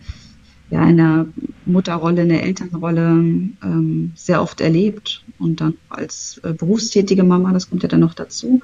ja, 0.70 0.90
in 0.90 0.98
der 0.98 1.28
Mutterrolle, 1.66 2.24
in 2.24 2.30
der 2.30 2.44
Elternrolle 2.44 3.02
ähm, 3.02 4.12
sehr 4.16 4.42
oft 4.42 4.60
erlebt. 4.60 5.24
Und 5.38 5.62
dann 5.62 5.76
als 5.90 6.42
äh, 6.44 6.52
berufstätige 6.52 7.24
Mama, 7.24 7.54
das 7.54 7.70
kommt 7.70 7.84
ja 7.84 7.90
dann 7.90 8.00
noch 8.00 8.16
dazu, 8.16 8.60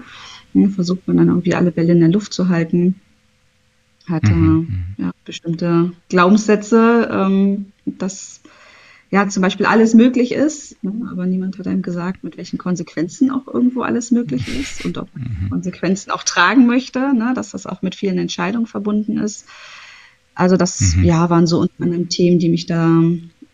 ne, 0.53 0.69
versucht 0.69 1.07
man 1.07 1.17
dann 1.17 1.27
irgendwie 1.27 1.53
alle 1.53 1.71
Bälle 1.71 1.91
in 1.91 1.99
der 1.99 2.09
Luft 2.09 2.33
zu 2.33 2.49
halten. 2.49 2.95
Hat 4.09 4.23
mhm. 4.23 4.31
mhm. 4.41 4.85
ja, 4.97 5.11
bestimmte 5.25 5.91
Glaubenssätze, 6.09 7.09
ähm, 7.11 7.71
dass 7.85 8.41
ja 9.11 9.27
zum 9.27 9.41
Beispiel 9.41 9.65
alles 9.65 9.93
möglich 9.93 10.31
ist, 10.31 10.83
ne, 10.83 11.09
aber 11.11 11.25
niemand 11.25 11.57
hat 11.57 11.67
einem 11.67 11.81
gesagt, 11.81 12.23
mit 12.23 12.37
welchen 12.37 12.57
Konsequenzen 12.57 13.31
auch 13.31 13.47
irgendwo 13.47 13.81
alles 13.81 14.11
möglich 14.11 14.47
ist 14.47 14.85
und 14.85 14.97
ob 14.97 15.09
man 15.15 15.23
mhm. 15.23 15.49
Konsequenzen 15.49 16.11
auch 16.11 16.23
tragen 16.23 16.67
möchte, 16.67 16.99
ne, 17.13 17.33
dass 17.35 17.51
das 17.51 17.65
auch 17.65 17.81
mit 17.81 17.95
vielen 17.95 18.17
Entscheidungen 18.17 18.67
verbunden 18.67 19.17
ist. 19.17 19.45
Also 20.35 20.57
das 20.57 20.95
mhm. 20.95 21.03
ja 21.03 21.29
waren 21.29 21.47
so 21.47 21.59
unter 21.59 21.83
anderem 21.83 22.09
Themen, 22.09 22.39
die 22.39 22.49
mich 22.49 22.65
da 22.65 23.01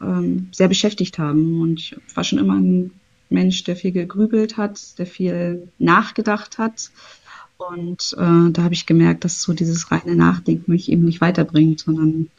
ähm, 0.02 0.48
sehr 0.52 0.68
beschäftigt 0.68 1.18
haben. 1.18 1.62
Und 1.62 1.80
ich 1.80 1.96
war 2.14 2.24
schon 2.24 2.40
immer 2.40 2.56
ein 2.56 2.92
Mensch, 3.30 3.64
der 3.64 3.76
viel 3.76 3.92
gegrübelt 3.92 4.58
hat, 4.58 5.00
der 5.00 5.06
viel 5.06 5.68
nachgedacht 5.80 6.58
hat. 6.58 6.92
Und 7.58 8.16
äh, 8.18 8.52
da 8.52 8.64
habe 8.64 8.74
ich 8.74 8.86
gemerkt, 8.86 9.24
dass 9.24 9.42
so 9.42 9.54
dieses 9.54 9.92
reine 9.92 10.16
Nachdenken 10.16 10.72
mich 10.72 10.92
eben 10.92 11.06
nicht 11.06 11.22
weiterbringt, 11.22 11.80
sondern 11.80 12.30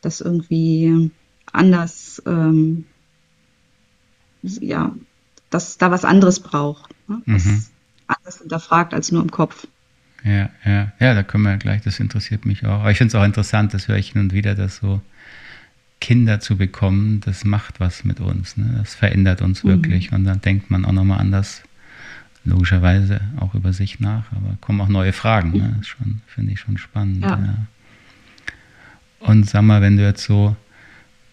das 0.00 0.20
irgendwie 0.20 1.10
anders, 1.52 2.22
ähm, 2.26 2.84
ja, 4.42 4.94
dass 5.50 5.78
da 5.78 5.90
was 5.90 6.04
anderes 6.04 6.40
braucht, 6.40 6.94
ne? 7.08 7.22
was 7.26 7.44
mhm. 7.44 7.64
anders 8.06 8.38
hinterfragt 8.38 8.94
als 8.94 9.12
nur 9.12 9.22
im 9.22 9.30
Kopf. 9.30 9.66
Ja, 10.24 10.50
ja, 10.64 10.92
ja, 10.98 11.14
da 11.14 11.22
können 11.22 11.44
wir 11.44 11.50
ja 11.50 11.56
gleich, 11.56 11.82
das 11.82 12.00
interessiert 12.00 12.44
mich 12.44 12.66
auch. 12.66 12.80
Aber 12.80 12.90
ich 12.90 12.98
finde 12.98 13.08
es 13.08 13.14
auch 13.14 13.24
interessant, 13.24 13.72
das 13.72 13.88
höre 13.88 13.96
ich 13.96 14.12
hin 14.12 14.22
und 14.22 14.32
wieder, 14.32 14.54
dass 14.54 14.76
so 14.76 15.00
Kinder 16.00 16.40
zu 16.40 16.56
bekommen, 16.56 17.20
das 17.20 17.44
macht 17.44 17.80
was 17.80 18.04
mit 18.04 18.20
uns. 18.20 18.56
Ne? 18.56 18.74
Das 18.78 18.94
verändert 18.94 19.42
uns 19.42 19.64
mhm. 19.64 19.68
wirklich. 19.68 20.12
Und 20.12 20.24
dann 20.24 20.40
denkt 20.40 20.70
man 20.70 20.84
auch 20.84 20.92
nochmal 20.92 21.20
anders, 21.20 21.62
logischerweise 22.50 23.20
auch 23.38 23.54
über 23.54 23.72
sich 23.72 24.00
nach. 24.00 24.30
Aber 24.32 24.56
kommen 24.60 24.80
auch 24.80 24.88
neue 24.88 25.12
Fragen. 25.12 25.52
Ne? 25.52 25.76
Das 25.78 25.88
finde 26.26 26.52
ich 26.52 26.60
schon 26.60 26.78
spannend. 26.78 27.22
Ja. 27.22 27.30
ja. 27.30 27.54
Und 29.20 29.48
sag 29.48 29.62
mal, 29.62 29.82
wenn 29.82 29.96
du 29.96 30.04
jetzt 30.04 30.24
so, 30.24 30.56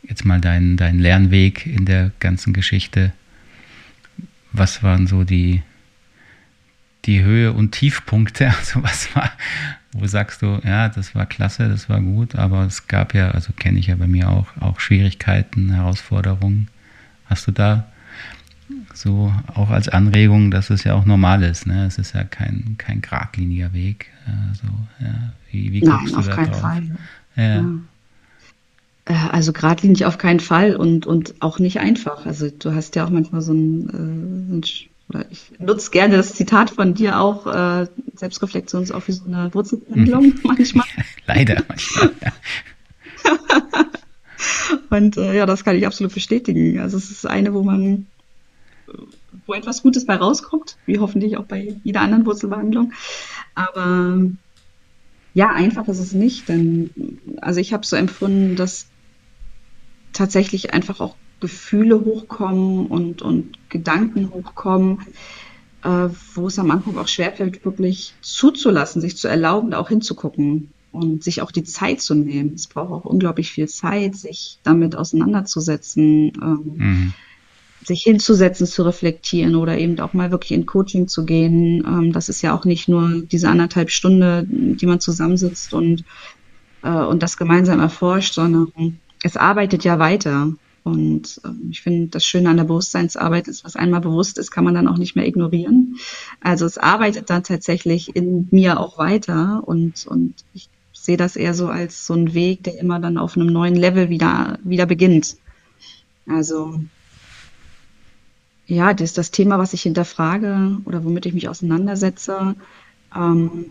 jetzt 0.03 0.25
mal 0.25 0.41
deinen 0.41 0.77
dein 0.77 0.99
Lernweg 0.99 1.65
in 1.65 1.85
der 1.85 2.11
ganzen 2.19 2.53
Geschichte, 2.53 3.13
was 4.51 4.83
waren 4.83 5.07
so 5.07 5.23
die, 5.23 5.63
die 7.05 7.21
Höhe 7.21 7.53
und 7.53 7.71
Tiefpunkte? 7.71 8.53
Also 8.57 8.83
was 8.83 9.15
war, 9.15 9.31
wo 9.93 10.05
sagst 10.05 10.41
du, 10.41 10.59
ja, 10.63 10.89
das 10.89 11.15
war 11.15 11.25
klasse, 11.25 11.69
das 11.69 11.89
war 11.89 12.01
gut, 12.01 12.35
aber 12.35 12.65
es 12.65 12.87
gab 12.87 13.13
ja, 13.13 13.31
also 13.31 13.53
kenne 13.53 13.79
ich 13.79 13.87
ja 13.87 13.95
bei 13.95 14.07
mir 14.07 14.29
auch, 14.29 14.47
auch 14.59 14.79
Schwierigkeiten, 14.79 15.73
Herausforderungen. 15.73 16.67
Hast 17.25 17.47
du 17.47 17.51
da 17.51 17.87
so 18.93 19.33
auch 19.53 19.69
als 19.69 19.87
Anregung, 19.87 20.51
dass 20.51 20.69
es 20.69 20.83
ja 20.83 20.95
auch 20.95 21.05
normal 21.05 21.43
ist, 21.43 21.67
ne? 21.67 21.85
Es 21.85 21.97
ist 21.97 22.13
ja 22.13 22.23
kein, 22.23 22.75
kein 22.77 23.01
geradliniger 23.01 23.73
Weg. 23.73 24.07
Also, 24.49 24.67
ja, 24.99 25.33
wie, 25.51 25.71
wie 25.71 25.81
Nein, 25.81 26.15
auf 26.15 26.29
keinen 26.29 26.51
drauf? 26.51 26.61
Fall. 26.61 26.83
Ja. 27.35 27.43
ja. 27.43 27.65
Äh, 29.05 29.13
also 29.31 29.53
geradlinig 29.53 30.05
auf 30.05 30.17
keinen 30.17 30.39
Fall 30.39 30.75
und, 30.75 31.05
und 31.05 31.35
auch 31.39 31.59
nicht 31.59 31.79
einfach. 31.79 32.25
Also 32.25 32.49
du 32.49 32.73
hast 32.73 32.95
ja 32.95 33.05
auch 33.05 33.09
manchmal 33.09 33.41
so 33.41 33.53
ein, 33.53 34.61
äh, 34.61 35.23
ich 35.29 35.51
nutze 35.59 35.91
gerne 35.91 36.17
das 36.17 36.33
Zitat 36.33 36.69
von 36.69 36.93
dir 36.93 37.19
auch, 37.19 37.47
äh, 37.47 37.87
Selbstreflexion 38.15 38.83
ist 38.83 38.91
auch 38.91 39.07
wie 39.07 39.13
so 39.13 39.25
eine 39.25 39.53
Wurzelbehandlung 39.53 40.25
mhm. 40.25 40.39
manchmal. 40.43 40.85
Leider 41.25 41.63
manchmal, 41.67 42.11
ja. 42.21 42.33
Und 44.89 45.17
äh, 45.17 45.35
ja, 45.35 45.45
das 45.45 45.63
kann 45.63 45.75
ich 45.75 45.85
absolut 45.85 46.13
bestätigen. 46.13 46.79
Also 46.79 46.97
es 46.97 47.09
ist 47.09 47.25
eine, 47.25 47.53
wo 47.53 47.63
man, 47.63 48.07
wo 49.45 49.53
etwas 49.53 49.81
Gutes 49.81 50.05
bei 50.05 50.15
rauskommt, 50.15 50.77
wie 50.85 50.99
hoffentlich 50.99 51.37
auch 51.37 51.45
bei 51.45 51.75
jeder 51.83 52.01
anderen 52.01 52.25
Wurzelbehandlung. 52.25 52.93
Aber 53.55 54.19
ja, 55.33 55.51
einfach 55.51 55.87
ist 55.87 55.99
es 55.99 56.13
nicht, 56.13 56.49
denn 56.49 56.89
also 57.41 57.59
ich 57.59 57.73
habe 57.73 57.85
so 57.85 57.95
empfunden, 57.95 58.55
dass 58.55 58.87
tatsächlich 60.13 60.73
einfach 60.73 60.99
auch 60.99 61.15
Gefühle 61.39 62.03
hochkommen 62.03 62.87
und, 62.87 63.21
und 63.21 63.57
Gedanken 63.69 64.31
hochkommen, 64.31 64.99
äh, 65.83 66.09
wo 66.33 66.47
es 66.47 66.57
am 66.57 66.71
Anfang 66.71 66.97
auch 66.97 67.07
schwerfällt, 67.07 67.63
wirklich 67.63 68.15
zuzulassen, 68.21 69.01
sich 69.01 69.17
zu 69.17 69.27
erlauben, 69.27 69.71
da 69.71 69.77
auch 69.77 69.89
hinzugucken 69.89 70.71
und 70.91 71.23
sich 71.23 71.41
auch 71.41 71.51
die 71.51 71.63
Zeit 71.63 72.01
zu 72.01 72.15
nehmen. 72.15 72.53
Es 72.55 72.67
braucht 72.67 72.91
auch 72.91 73.05
unglaublich 73.05 73.51
viel 73.51 73.67
Zeit, 73.67 74.15
sich 74.15 74.57
damit 74.63 74.95
auseinanderzusetzen, 74.95 76.31
ähm, 76.41 76.73
mhm. 76.75 77.13
Sich 77.87 78.03
hinzusetzen, 78.03 78.67
zu 78.67 78.83
reflektieren 78.83 79.55
oder 79.55 79.77
eben 79.77 79.99
auch 80.01 80.13
mal 80.13 80.29
wirklich 80.29 80.51
in 80.51 80.65
Coaching 80.65 81.07
zu 81.07 81.25
gehen. 81.25 81.85
Ähm, 81.87 82.11
das 82.11 82.27
ist 82.27 82.41
ja 82.41 82.53
auch 82.53 82.65
nicht 82.65 82.89
nur 82.89 83.21
diese 83.21 83.49
anderthalb 83.49 83.89
Stunden, 83.89 84.75
die 84.77 84.85
man 84.85 84.99
zusammensitzt 84.99 85.73
und, 85.73 86.03
äh, 86.83 86.89
und 86.89 87.23
das 87.23 87.37
gemeinsam 87.37 87.79
erforscht, 87.79 88.33
sondern 88.33 88.99
es 89.23 89.37
arbeitet 89.37 89.85
ja 89.85 89.99
weiter. 89.99 90.51
Und 90.83 91.41
ähm, 91.45 91.69
ich 91.71 91.81
finde, 91.81 92.07
das 92.07 92.25
Schöne 92.25 92.49
an 92.49 92.57
der 92.57 92.65
Bewusstseinsarbeit 92.65 93.47
ist, 93.47 93.63
was 93.63 93.77
einmal 93.77 94.01
bewusst 94.01 94.37
ist, 94.37 94.51
kann 94.51 94.65
man 94.65 94.75
dann 94.75 94.89
auch 94.89 94.97
nicht 94.97 95.15
mehr 95.15 95.25
ignorieren. 95.25 95.95
Also 96.41 96.65
es 96.65 96.77
arbeitet 96.77 97.29
dann 97.29 97.43
tatsächlich 97.43 98.15
in 98.17 98.49
mir 98.51 98.81
auch 98.81 98.97
weiter 98.97 99.63
und, 99.65 100.05
und 100.07 100.35
ich 100.53 100.69
sehe 100.91 101.17
das 101.17 101.37
eher 101.37 101.53
so 101.53 101.67
als 101.67 102.05
so 102.05 102.15
ein 102.15 102.33
Weg, 102.33 102.63
der 102.63 102.79
immer 102.79 102.99
dann 102.99 103.17
auf 103.17 103.37
einem 103.37 103.47
neuen 103.47 103.75
Level 103.75 104.09
wieder, 104.09 104.59
wieder 104.63 104.85
beginnt. 104.85 105.37
Also 106.27 106.81
ja, 108.67 108.93
das 108.93 109.09
ist 109.11 109.17
das 109.17 109.31
Thema, 109.31 109.57
was 109.57 109.73
ich 109.73 109.81
hinterfrage 109.81 110.77
oder 110.85 111.03
womit 111.03 111.25
ich 111.25 111.33
mich 111.33 111.49
auseinandersetze. 111.49 112.55
Ähm, 113.15 113.65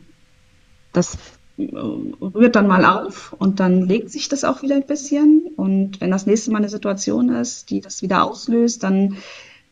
das 0.92 1.18
rührt 1.58 2.56
dann 2.56 2.66
mal 2.66 2.84
auf 2.84 3.34
und 3.38 3.60
dann 3.60 3.86
legt 3.86 4.10
sich 4.10 4.28
das 4.28 4.44
auch 4.44 4.62
wieder 4.62 4.74
ein 4.74 4.86
bisschen. 4.86 5.42
Und 5.56 6.00
wenn 6.00 6.10
das 6.10 6.26
nächste 6.26 6.50
Mal 6.50 6.58
eine 6.58 6.70
Situation 6.70 7.28
ist, 7.28 7.70
die 7.70 7.80
das 7.80 8.02
wieder 8.02 8.24
auslöst, 8.24 8.82
dann 8.82 9.18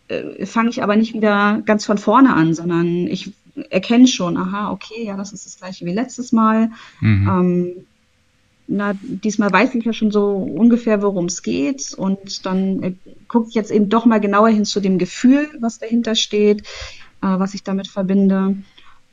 äh, 0.08 0.44
fange 0.44 0.68
ich 0.68 0.82
aber 0.82 0.96
nicht 0.96 1.14
wieder 1.14 1.62
ganz 1.64 1.86
von 1.86 1.98
vorne 1.98 2.34
an, 2.34 2.54
sondern 2.54 3.06
ich 3.06 3.32
erkenne 3.70 4.06
schon, 4.06 4.36
aha, 4.36 4.72
okay, 4.72 5.04
ja, 5.04 5.16
das 5.16 5.32
ist 5.32 5.46
das 5.46 5.58
gleiche 5.58 5.86
wie 5.86 5.92
letztes 5.92 6.32
Mal. 6.32 6.70
Mhm. 7.00 7.28
Ähm, 7.28 7.86
na, 8.66 8.94
diesmal 9.02 9.52
weiß 9.52 9.74
ich 9.74 9.84
ja 9.84 9.92
schon 9.92 10.10
so 10.10 10.30
ungefähr, 10.30 11.02
worum 11.02 11.26
es 11.26 11.42
geht. 11.42 11.92
Und 11.94 12.46
dann 12.46 12.82
äh, 12.82 12.92
gucke 13.28 13.48
ich 13.48 13.54
jetzt 13.54 13.70
eben 13.70 13.88
doch 13.88 14.06
mal 14.06 14.20
genauer 14.20 14.48
hin 14.48 14.64
zu 14.64 14.80
dem 14.80 14.98
Gefühl, 14.98 15.48
was 15.60 15.78
dahinter 15.78 16.14
steht, 16.14 16.62
äh, 16.62 16.62
was 17.20 17.54
ich 17.54 17.62
damit 17.62 17.88
verbinde. 17.88 18.56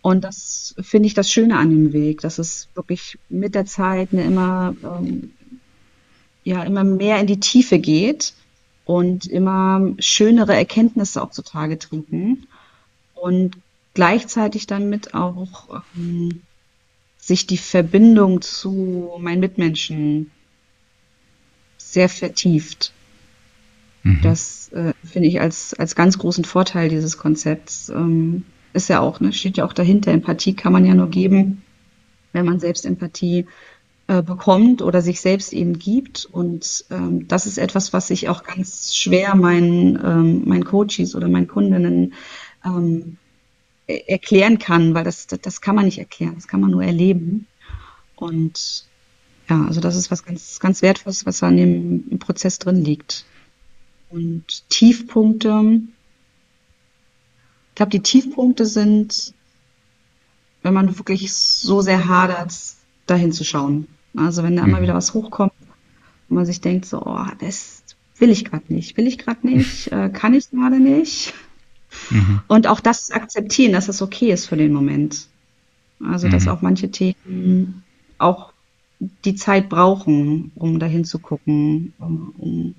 Und 0.01 0.24
das 0.24 0.74
finde 0.81 1.08
ich 1.08 1.13
das 1.13 1.29
Schöne 1.29 1.58
an 1.58 1.70
dem 1.70 1.93
Weg, 1.93 2.22
dass 2.22 2.39
es 2.39 2.70
wirklich 2.74 3.20
mit 3.29 3.53
der 3.53 3.65
Zeit 3.65 4.10
eine 4.12 4.24
immer, 4.24 4.74
ähm, 4.84 5.31
ja, 6.43 6.63
immer 6.63 6.84
mehr 6.84 7.20
in 7.20 7.27
die 7.27 7.39
Tiefe 7.39 7.77
geht 7.77 8.34
und 8.86 9.27
immer 9.27 9.93
schönere 10.00 10.55
Erkenntnisse 10.55 11.22
auch 11.22 11.29
zutage 11.29 11.77
treten 11.77 12.48
und 13.13 13.58
gleichzeitig 13.93 14.65
damit 14.65 15.13
auch 15.13 15.84
ähm, 15.96 16.41
sich 17.32 17.48
die 17.48 17.58
Verbindung 17.58 18.42
zu 18.42 19.12
meinen 19.20 19.40
Mitmenschen 19.40 20.32
sehr 21.78 22.10
vertieft. 22.10 22.92
Mhm. 24.04 24.20
Das 24.22 24.68
äh, 24.74 24.92
finde 25.06 25.30
ich 25.30 25.40
als, 25.40 25.74
als 25.74 25.96
ganz 25.96 26.18
großen 26.18 26.44
Vorteil 26.44 26.90
dieses 26.90 27.18
Konzepts. 27.18 27.88
Ähm, 27.88 28.44
ist 28.74 28.90
ja 28.90 29.00
auch, 29.00 29.22
ne, 29.22 29.32
steht 29.32 29.56
ja 29.56 29.66
auch 29.66 29.72
dahinter. 29.72 30.12
Empathie 30.12 30.56
kann 30.56 30.74
man 30.74 30.86
ja 30.86 30.94
nur 30.94 31.10
geben, 31.10 31.64
wenn 32.34 32.46
man 32.46 32.60
selbst 32.60 32.86
Empathie 32.86 33.46
äh, 34.08 34.22
bekommt 34.22 34.82
oder 34.82 35.02
sich 35.02 35.22
selbst 35.22 35.54
eben 35.54 35.80
gibt. 35.80 36.26
Und 36.26 36.84
ähm, 36.92 37.30
das 37.30 37.46
ist 37.46 37.58
etwas, 37.58 37.94
was 37.94 38.10
ich 38.10 38.28
auch 38.28 38.44
ganz 38.44 38.94
schwer 38.94 39.36
meinen, 39.36 39.98
ähm, 40.04 40.50
meinen 40.50 40.66
Coaches 40.66 41.16
oder 41.16 41.30
meinen 41.30 41.48
Kundinnen 41.48 42.14
ähm, 42.66 43.16
erklären 43.88 44.60
kann, 44.60 44.94
weil 44.94 45.04
das, 45.04 45.28
das, 45.28 45.42
das 45.42 45.62
kann 45.62 45.76
man 45.76 45.86
nicht 45.86 46.00
erklären, 46.00 46.36
das 46.36 46.48
kann 46.48 46.62
man 46.62 46.72
nur 46.72 46.84
erleben. 46.84 47.48
Und 48.16 48.86
ja, 49.50 49.66
also 49.66 49.82
das 49.82 49.96
ist 49.96 50.12
was 50.12 50.24
ganz, 50.24 50.60
ganz 50.60 50.82
Wertvolles, 50.82 51.26
was 51.26 51.44
an 51.44 51.58
dem 51.58 52.10
im 52.10 52.20
Prozess 52.20 52.60
drin 52.60 52.84
liegt. 52.84 53.26
Und 54.10 54.70
Tiefpunkte, 54.70 55.82
ich 57.70 57.76
glaube, 57.76 57.92
die 57.92 58.02
Tiefpunkte 58.02 58.66
sind, 58.66 59.34
wenn 60.62 60.74
man 60.74 60.98
wirklich 60.98 61.34
so 61.34 61.82
sehr 61.82 62.08
hadert, 62.08 62.54
dahin 63.08 63.32
zu 63.32 63.44
schauen. 63.44 63.88
Also 64.16 64.44
wenn 64.44 64.56
da 64.56 64.64
immer 64.64 64.80
mhm. 64.80 64.84
wieder 64.84 64.94
was 64.94 65.14
hochkommt 65.14 65.54
und 66.30 66.36
man 66.36 66.46
sich 66.46 66.62
denkt, 66.62 66.86
so, 66.86 67.02
oh, 67.04 67.26
das 67.40 67.84
will 68.18 68.30
ich 68.30 68.46
gerade 68.46 68.72
nicht, 68.74 68.98
will 68.98 69.08
ich 69.08 69.18
gerade 69.18 69.46
nicht, 69.48 69.92
äh, 69.92 70.10
kann 70.10 70.34
ich 70.34 70.52
gerade 70.52 70.80
nicht. 70.80 71.34
Mhm. 72.10 72.42
Und 72.48 72.68
auch 72.68 72.80
das 72.80 73.12
akzeptieren, 73.12 73.74
dass 73.74 73.88
es 73.88 74.02
okay 74.02 74.32
ist 74.32 74.46
für 74.46 74.58
den 74.58 74.74
Moment. 74.74 75.28
Also, 76.04 76.30
dass 76.30 76.46
mhm. 76.46 76.52
auch 76.52 76.62
manche 76.62 76.90
Themen 76.90 77.84
auch 78.18 78.54
die 79.26 79.36
Zeit 79.36 79.70
brauchen, 79.70 80.52
um 80.56 80.80
dahin 80.80 81.06
zu 81.06 81.20
gucken, 81.20 81.94
um, 82.00 82.34
um 82.38 82.76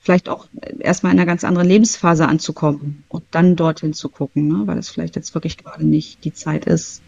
vielleicht 0.00 0.28
auch 0.28 0.48
erstmal 0.78 1.12
in 1.12 1.18
einer 1.18 1.26
ganz 1.26 1.44
anderen 1.44 1.68
Lebensphase 1.68 2.26
anzukommen 2.26 3.04
und 3.08 3.24
dann 3.30 3.56
dorthin 3.56 3.92
zu 3.92 4.08
gucken, 4.08 4.48
ne? 4.48 4.66
weil 4.66 4.78
es 4.78 4.88
vielleicht 4.88 5.16
jetzt 5.16 5.34
wirklich 5.34 5.58
gerade 5.58 5.84
nicht 5.84 6.24
die 6.24 6.32
Zeit 6.32 6.64
ist. 6.64 7.02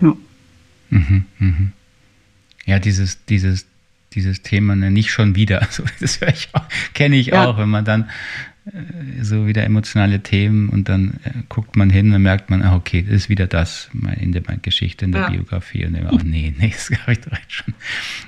Ja. 0.00 0.16
Mhm, 0.90 1.24
mhm. 1.38 1.72
Ja, 2.66 2.78
dieses, 2.78 3.24
dieses, 3.24 3.66
dieses 4.12 4.42
Thema 4.42 4.76
ne, 4.76 4.90
nicht 4.90 5.10
schon 5.10 5.34
wieder. 5.34 5.60
Also, 5.66 5.84
das 6.00 6.20
kenne 6.94 7.16
ich 7.16 7.26
ja. 7.26 7.48
auch, 7.48 7.58
wenn 7.58 7.68
man 7.68 7.84
dann 7.84 8.10
so 9.22 9.46
wieder 9.46 9.64
emotionale 9.64 10.20
Themen 10.20 10.68
und 10.68 10.88
dann 10.88 11.20
äh, 11.24 11.30
guckt 11.48 11.76
man 11.76 11.90
hin 11.90 12.12
und 12.12 12.22
merkt 12.22 12.50
man, 12.50 12.62
ah, 12.62 12.76
okay, 12.76 13.02
das 13.02 13.14
ist 13.14 13.28
wieder 13.28 13.46
das 13.46 13.90
in 14.18 14.32
der 14.32 14.42
Geschichte, 14.62 15.04
in 15.04 15.12
der 15.12 15.22
ja. 15.22 15.30
Biografie. 15.30 15.86
Und 15.86 15.94
dann, 15.94 16.08
oh 16.10 16.20
nee, 16.22 16.54
nee, 16.58 16.70
das 16.70 16.90
habe 17.00 17.12
ich 17.12 17.20
doch 17.20 17.32
jetzt 17.32 17.52
schon, 17.52 17.74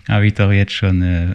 habe 0.09 0.27
ich 0.27 0.35
doch 0.35 0.53
jetzt 0.53 0.73
schon 0.73 1.03
äh, 1.03 1.35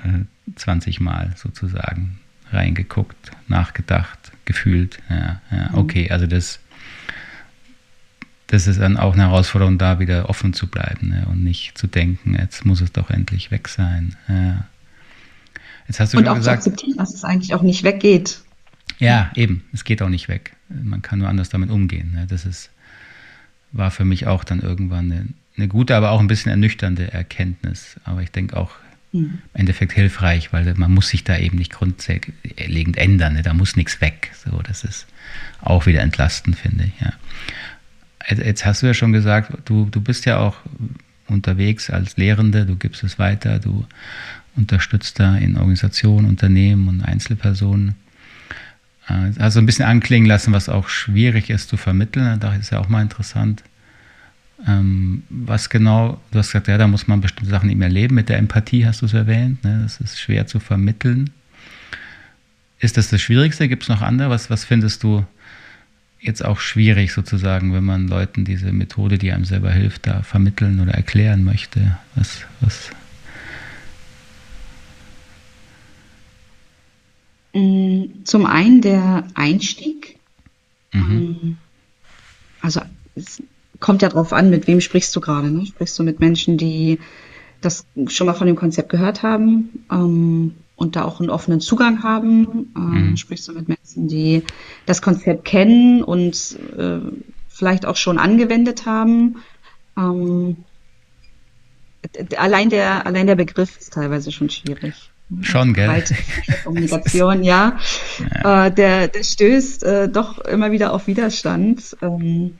20 0.56 1.00
Mal 1.00 1.34
sozusagen 1.36 2.20
reingeguckt, 2.52 3.32
nachgedacht, 3.48 4.32
gefühlt. 4.46 5.00
Ja, 5.10 5.42
ja, 5.52 5.70
mhm. 5.70 5.76
okay, 5.76 6.10
also 6.10 6.28
das, 6.28 6.60
das 8.48 8.68
ist 8.68 8.80
dann 8.80 8.98
auch 8.98 9.14
eine 9.14 9.24
Herausforderung, 9.24 9.78
da 9.78 10.00
wieder 10.00 10.30
offen 10.30 10.54
zu 10.54 10.68
bleiben 10.68 11.10
ne, 11.10 11.26
und 11.30 11.44
nicht 11.44 11.78
zu 11.78 11.88
denken, 11.88 12.36
jetzt 12.40 12.66
muss 12.66 12.82
es 12.82 12.92
doch 12.92 13.10
endlich 13.10 13.52
weg 13.52 13.68
sein. 13.68 14.16
Ja. 14.28 14.66
Jetzt 15.88 16.00
hast 16.00 16.14
du 16.14 16.18
und 16.18 16.28
auch 16.28 16.36
gesagt, 16.36 16.64
zu 16.64 16.70
akzeptieren, 16.70 16.98
dass 16.98 17.14
es 17.14 17.24
eigentlich 17.24 17.54
auch 17.54 17.62
nicht 17.62 17.84
weggeht. 17.84 18.42
Ja, 19.00 19.32
eben. 19.36 19.64
Es 19.74 19.84
geht 19.84 20.02
auch 20.02 20.10
nicht 20.10 20.28
weg. 20.28 20.56
Man 20.70 21.02
kann 21.02 21.20
nur 21.20 21.30
anders 21.30 21.50
damit 21.50 21.70
umgehen. 21.70 22.14
Ne? 22.14 22.26
Das 22.28 22.46
ist, 22.46 22.72
war 23.72 23.92
für 23.92 24.06
mich 24.06 24.28
auch 24.28 24.44
dann 24.44 24.60
irgendwann 24.60 25.12
eine, 25.12 25.28
eine 25.56 25.68
gute, 25.68 25.96
aber 25.96 26.12
auch 26.12 26.20
ein 26.20 26.28
bisschen 26.28 26.50
ernüchternde 26.50 27.12
Erkenntnis. 27.12 27.98
Aber 28.04 28.22
ich 28.22 28.32
denke 28.32 28.58
auch 28.58 28.72
mhm. 29.12 29.40
im 29.54 29.60
Endeffekt 29.62 29.94
hilfreich, 29.94 30.52
weil 30.52 30.74
man 30.76 30.94
muss 30.94 31.10
sich 31.10 31.24
da 31.24 31.38
eben 31.38 31.58
nicht 31.58 31.74
grundlegend 31.74 32.98
ändern. 32.98 33.34
Ne? 33.34 33.44
Da 33.44 33.54
muss 33.54 33.76
nichts 33.76 34.02
weg. 34.02 34.32
So, 34.44 34.62
das 34.62 34.84
ist 34.84 35.06
auch 35.62 35.86
wieder 35.86 36.02
entlastend, 36.02 36.58
finde 36.58 36.86
ich. 36.86 37.02
Ja. 37.02 37.14
Jetzt 38.44 38.66
hast 38.66 38.82
du 38.82 38.88
ja 38.88 38.94
schon 38.94 39.14
gesagt, 39.14 39.52
du, 39.66 39.86
du 39.86 40.02
bist 40.02 40.26
ja 40.26 40.40
auch 40.40 40.58
unterwegs 41.28 41.90
als 41.90 42.18
Lehrende, 42.18 42.66
du 42.66 42.76
gibst 42.76 43.04
es 43.04 43.20
weiter, 43.20 43.60
du 43.60 43.86
unterstützt 44.56 45.20
da 45.20 45.38
in 45.38 45.56
Organisationen, 45.58 46.28
Unternehmen 46.28 46.88
und 46.88 47.02
Einzelpersonen. 47.02 47.96
Also 49.08 49.60
ein 49.60 49.66
bisschen 49.66 49.86
anklingen 49.86 50.28
lassen, 50.28 50.52
was 50.52 50.68
auch 50.68 50.90
schwierig 50.90 51.50
ist 51.50 51.70
zu 51.70 51.78
vermitteln. 51.78 52.40
Da 52.40 52.54
ist 52.56 52.72
ja 52.72 52.80
auch 52.80 52.90
mal 52.90 53.02
interessant. 53.02 53.64
Ähm, 54.68 55.24
was 55.30 55.70
genau, 55.70 56.20
du 56.32 56.40
hast 56.40 56.48
gesagt, 56.48 56.68
ja, 56.68 56.78
da 56.78 56.88
muss 56.88 57.08
man 57.08 57.22
bestimmte 57.22 57.50
Sachen 57.50 57.70
eben 57.70 57.82
erleben. 57.82 58.16
Mit 58.16 58.28
der 58.28 58.38
Empathie 58.38 58.86
hast 58.86 59.02
du 59.02 59.06
es 59.06 59.14
erwähnt. 59.14 59.64
Ne? 59.64 59.82
Das 59.84 60.02
ist 60.02 60.20
schwer 60.20 60.48
zu 60.48 60.60
vermitteln. 60.60 61.30
Ist 62.80 62.98
das 62.98 63.10
das 63.10 63.22
Schwierigste? 63.22 63.70
Gibt 63.70 63.84
es 63.84 63.90
noch 63.90 64.02
andere? 64.02 64.30
Was, 64.30 64.50
was 64.50 64.66
findest 64.66 65.04
du 65.04 65.26
jetzt 66.20 66.44
auch 66.44 66.60
schwierig 66.60 67.14
sozusagen, 67.14 67.74
wenn 67.74 67.84
man 67.84 68.08
Leuten 68.08 68.44
diese 68.44 68.74
Methode, 68.74 69.18
die 69.18 69.32
einem 69.32 69.46
selber 69.46 69.72
hilft, 69.72 70.08
da 70.08 70.22
vermitteln 70.22 70.82
oder 70.82 70.94
erklären 70.94 71.44
möchte? 71.44 71.98
Was, 72.16 72.42
was 72.60 72.92
Mm, 77.58 77.87
zum 78.24 78.46
einen 78.46 78.82
der 78.82 79.28
Einstieg. 79.34 80.18
Mhm. 80.94 81.12
Ähm, 81.12 81.58
also 82.62 82.82
es 83.16 83.42
kommt 83.80 84.02
ja 84.02 84.10
darauf 84.10 84.34
an, 84.34 84.50
mit 84.50 84.68
wem 84.68 84.82
sprichst 84.82 85.16
du 85.16 85.22
gerade. 85.22 85.50
Ne? 85.52 85.66
Sprichst 85.66 85.98
du 86.00 86.04
mit 86.04 86.20
Menschen, 86.20 86.58
die 86.58 87.00
das 87.62 87.86
schon 88.08 88.28
mal 88.28 88.34
von 88.34 88.48
dem 88.48 88.56
Konzept 88.56 88.90
gehört 88.90 89.24
haben 89.24 89.86
ähm, 89.92 90.56
und 90.76 90.96
da 90.96 91.04
auch 91.04 91.20
einen 91.20 91.30
offenen 91.30 91.60
Zugang 91.60 92.04
haben? 92.04 92.72
Ähm, 92.76 93.10
mhm. 93.10 93.18
Sprichst 93.18 93.48
du 93.48 93.54
mit 93.54 93.68
Menschen, 93.68 94.08
die 94.08 94.44
das 94.86 95.02
Konzept 95.02 95.46
kennen 95.46 96.04
und 96.04 96.58
äh, 96.78 97.00
vielleicht 97.48 97.86
auch 97.86 97.96
schon 97.96 98.18
angewendet 98.18 98.86
haben? 98.86 99.38
Ähm, 99.98 100.58
allein 102.38 102.70
der, 102.70 103.06
allein 103.06 103.28
der 103.28 103.36
Begriff 103.36 103.78
ist 103.78 103.94
teilweise 103.94 104.32
schon 104.32 104.50
schwierig. 104.50 105.12
Schon, 105.42 105.74
gell? 105.74 106.04
Kommunikation, 106.64 107.44
ja. 107.44 107.78
ja. 108.44 108.68
Äh, 108.68 108.72
der, 108.72 109.08
der 109.10 109.24
stößt 109.24 109.84
äh, 109.84 110.10
doch 110.10 110.40
immer 110.40 110.72
wieder 110.72 110.94
auf 110.94 111.08
Widerstand. 111.08 111.98
Ähm, 112.02 112.58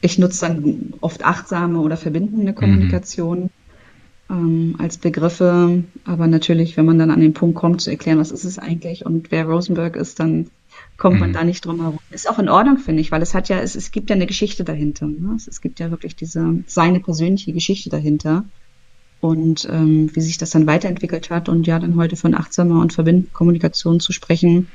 ich 0.00 0.18
nutze 0.18 0.46
dann 0.46 0.94
oft 1.00 1.24
achtsame 1.24 1.78
oder 1.78 1.96
verbindende 1.96 2.52
mhm. 2.52 2.56
Kommunikation 2.56 3.50
mhm. 4.28 4.30
ähm, 4.30 4.74
als 4.78 4.98
Begriffe. 4.98 5.84
Aber 6.04 6.26
natürlich, 6.26 6.76
wenn 6.76 6.86
man 6.86 6.98
dann 6.98 7.12
an 7.12 7.20
den 7.20 7.34
Punkt 7.34 7.56
kommt, 7.56 7.80
zu 7.80 7.90
erklären, 7.90 8.18
was 8.18 8.32
ist 8.32 8.44
es 8.44 8.58
eigentlich 8.58 9.06
und 9.06 9.30
wer 9.30 9.46
Rosenberg 9.46 9.94
ist, 9.94 10.18
dann 10.18 10.50
kommt 10.96 11.14
mhm. 11.14 11.20
man 11.20 11.32
da 11.34 11.44
nicht 11.44 11.64
drum 11.64 11.80
herum. 11.80 11.98
Ist 12.10 12.28
auch 12.28 12.40
in 12.40 12.48
Ordnung, 12.48 12.78
finde 12.78 13.00
ich, 13.00 13.12
weil 13.12 13.22
es 13.22 13.32
hat 13.32 13.48
ja, 13.48 13.60
es, 13.60 13.76
es 13.76 13.92
gibt 13.92 14.10
ja 14.10 14.16
eine 14.16 14.26
Geschichte 14.26 14.64
dahinter. 14.64 15.06
Ne? 15.06 15.34
Es, 15.36 15.46
es 15.46 15.60
gibt 15.60 15.78
ja 15.78 15.92
wirklich 15.92 16.16
diese, 16.16 16.64
seine 16.66 16.98
persönliche 16.98 17.52
Geschichte 17.52 17.90
dahinter 17.90 18.44
und 19.20 19.66
ähm, 19.70 20.10
wie 20.14 20.20
sich 20.20 20.38
das 20.38 20.50
dann 20.50 20.66
weiterentwickelt 20.66 21.30
hat. 21.30 21.48
Und 21.48 21.66
ja, 21.66 21.78
dann 21.78 21.96
heute 21.96 22.16
von 22.16 22.34
achtsamer 22.34 22.80
und 22.80 22.92
verbindender 22.92 23.30
Kommunikation 23.32 24.00
zu 24.00 24.12
sprechen, 24.12 24.68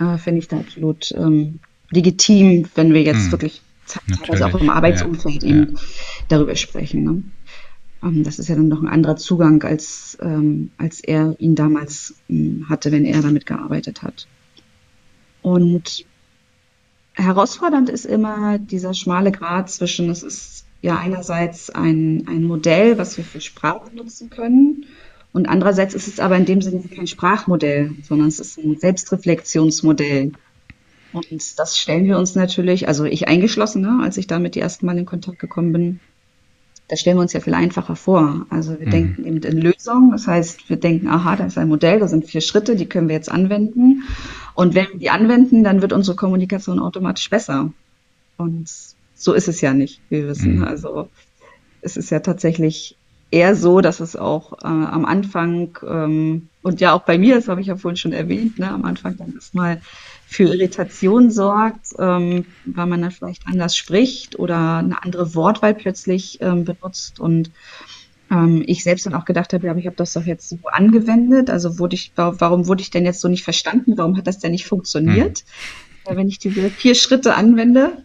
äh, 0.00 0.18
finde 0.18 0.40
ich 0.40 0.48
da 0.48 0.58
absolut 0.58 1.12
ähm, 1.12 1.60
legitim, 1.90 2.68
wenn 2.74 2.94
wir 2.94 3.02
jetzt 3.02 3.24
hm. 3.24 3.32
wirklich 3.32 3.62
teilweise 3.86 4.46
auch 4.46 4.60
im 4.60 4.70
Arbeitsumfeld 4.70 5.42
ja. 5.42 5.48
eben 5.48 5.74
ja. 5.74 5.80
darüber 6.28 6.56
sprechen. 6.56 7.04
Ne? 7.04 7.22
Ähm, 8.02 8.24
das 8.24 8.38
ist 8.38 8.48
ja 8.48 8.54
dann 8.54 8.68
noch 8.68 8.82
ein 8.82 8.88
anderer 8.88 9.16
Zugang, 9.16 9.62
als, 9.62 10.16
ähm, 10.20 10.70
als 10.78 11.00
er 11.00 11.36
ihn 11.38 11.54
damals 11.54 12.14
ähm, 12.28 12.66
hatte, 12.68 12.92
wenn 12.92 13.04
er 13.04 13.22
damit 13.22 13.46
gearbeitet 13.46 14.02
hat. 14.02 14.26
Und 15.42 16.04
herausfordernd 17.14 17.90
ist 17.90 18.06
immer 18.06 18.58
dieser 18.58 18.94
schmale 18.94 19.32
Grad 19.32 19.70
zwischen, 19.70 20.08
es 20.08 20.22
ist 20.22 20.64
ja 20.82 20.98
einerseits 20.98 21.70
ein, 21.70 22.24
ein 22.28 22.44
Modell, 22.44 22.98
was 22.98 23.16
wir 23.16 23.24
für 23.24 23.40
Sprache 23.40 23.94
nutzen 23.94 24.28
können. 24.28 24.84
Und 25.32 25.48
andererseits 25.48 25.94
ist 25.94 26.08
es 26.08 26.20
aber 26.20 26.36
in 26.36 26.44
dem 26.44 26.60
Sinne 26.60 26.82
kein 26.94 27.06
Sprachmodell, 27.06 27.92
sondern 28.02 28.28
es 28.28 28.38
ist 28.38 28.58
ein 28.58 28.76
Selbstreflexionsmodell. 28.78 30.32
Und 31.14 31.58
das 31.58 31.78
stellen 31.78 32.04
wir 32.04 32.18
uns 32.18 32.34
natürlich, 32.34 32.88
also 32.88 33.04
ich 33.04 33.28
eingeschlossen, 33.28 33.82
ne, 33.82 34.00
als 34.02 34.16
ich 34.16 34.26
damit 34.26 34.54
die 34.54 34.60
ersten 34.60 34.84
Mal 34.84 34.98
in 34.98 35.06
Kontakt 35.06 35.38
gekommen 35.38 35.72
bin, 35.72 36.00
das 36.88 37.00
stellen 37.00 37.16
wir 37.16 37.22
uns 37.22 37.32
ja 37.32 37.40
viel 37.40 37.54
einfacher 37.54 37.96
vor. 37.96 38.46
Also 38.50 38.78
wir 38.78 38.86
mhm. 38.86 38.90
denken 38.90 39.24
eben 39.24 39.38
in 39.38 39.58
Lösungen, 39.58 40.10
das 40.10 40.26
heißt, 40.26 40.68
wir 40.68 40.76
denken, 40.76 41.08
aha, 41.08 41.36
da 41.36 41.46
ist 41.46 41.56
ein 41.56 41.68
Modell, 41.68 42.00
da 42.00 42.08
sind 42.08 42.26
vier 42.26 42.40
Schritte, 42.40 42.76
die 42.76 42.86
können 42.86 43.08
wir 43.08 43.14
jetzt 43.14 43.30
anwenden. 43.30 44.02
Und 44.54 44.74
wenn 44.74 44.88
wir 44.88 44.98
die 44.98 45.10
anwenden, 45.10 45.64
dann 45.64 45.80
wird 45.80 45.92
unsere 45.92 46.16
Kommunikation 46.16 46.78
automatisch 46.78 47.30
besser. 47.30 47.72
Und 48.36 48.68
so 49.22 49.32
ist 49.32 49.48
es 49.48 49.60
ja 49.60 49.72
nicht, 49.72 50.00
wir 50.08 50.26
wissen. 50.26 50.56
Mhm. 50.56 50.64
Also 50.64 51.08
es 51.80 51.96
ist 51.96 52.10
ja 52.10 52.20
tatsächlich 52.20 52.96
eher 53.30 53.56
so, 53.56 53.80
dass 53.80 54.00
es 54.00 54.16
auch 54.16 54.52
äh, 54.62 54.66
am 54.66 55.04
Anfang 55.04 55.78
ähm, 55.86 56.48
und 56.62 56.80
ja 56.80 56.92
auch 56.92 57.02
bei 57.02 57.18
mir, 57.18 57.36
das 57.36 57.48
habe 57.48 57.60
ich 57.60 57.68
ja 57.68 57.76
vorhin 57.76 57.96
schon 57.96 58.12
erwähnt, 58.12 58.58
ne, 58.58 58.70
am 58.70 58.84
Anfang 58.84 59.16
dann 59.16 59.34
erstmal 59.34 59.80
für 60.26 60.44
Irritation 60.44 61.30
sorgt, 61.30 61.88
ähm, 61.98 62.46
weil 62.64 62.86
man 62.86 63.02
dann 63.02 63.10
vielleicht 63.10 63.46
anders 63.46 63.76
spricht 63.76 64.38
oder 64.38 64.78
eine 64.78 65.02
andere 65.02 65.34
Wortwahl 65.34 65.74
plötzlich 65.74 66.38
ähm, 66.40 66.64
benutzt 66.64 67.20
und 67.20 67.50
ähm, 68.30 68.62
ich 68.66 68.82
selbst 68.82 69.06
dann 69.06 69.14
auch 69.14 69.24
gedacht 69.24 69.52
habe, 69.52 69.66
ja, 69.66 69.70
aber 69.70 69.80
ich 69.80 69.86
habe 69.86 69.96
das 69.96 70.14
doch 70.14 70.24
jetzt 70.24 70.48
so 70.48 70.58
angewendet. 70.70 71.50
Also 71.50 71.78
wurde 71.78 71.94
ich, 71.94 72.12
warum 72.16 72.66
wurde 72.66 72.82
ich 72.82 72.90
denn 72.90 73.04
jetzt 73.04 73.20
so 73.20 73.28
nicht 73.28 73.44
verstanden? 73.44 73.96
Warum 73.96 74.16
hat 74.16 74.26
das 74.26 74.38
denn 74.38 74.52
nicht 74.52 74.66
funktioniert, 74.66 75.44
mhm. 76.08 76.16
wenn 76.16 76.28
ich 76.28 76.38
diese 76.38 76.70
vier 76.70 76.94
Schritte 76.94 77.34
anwende? 77.34 78.02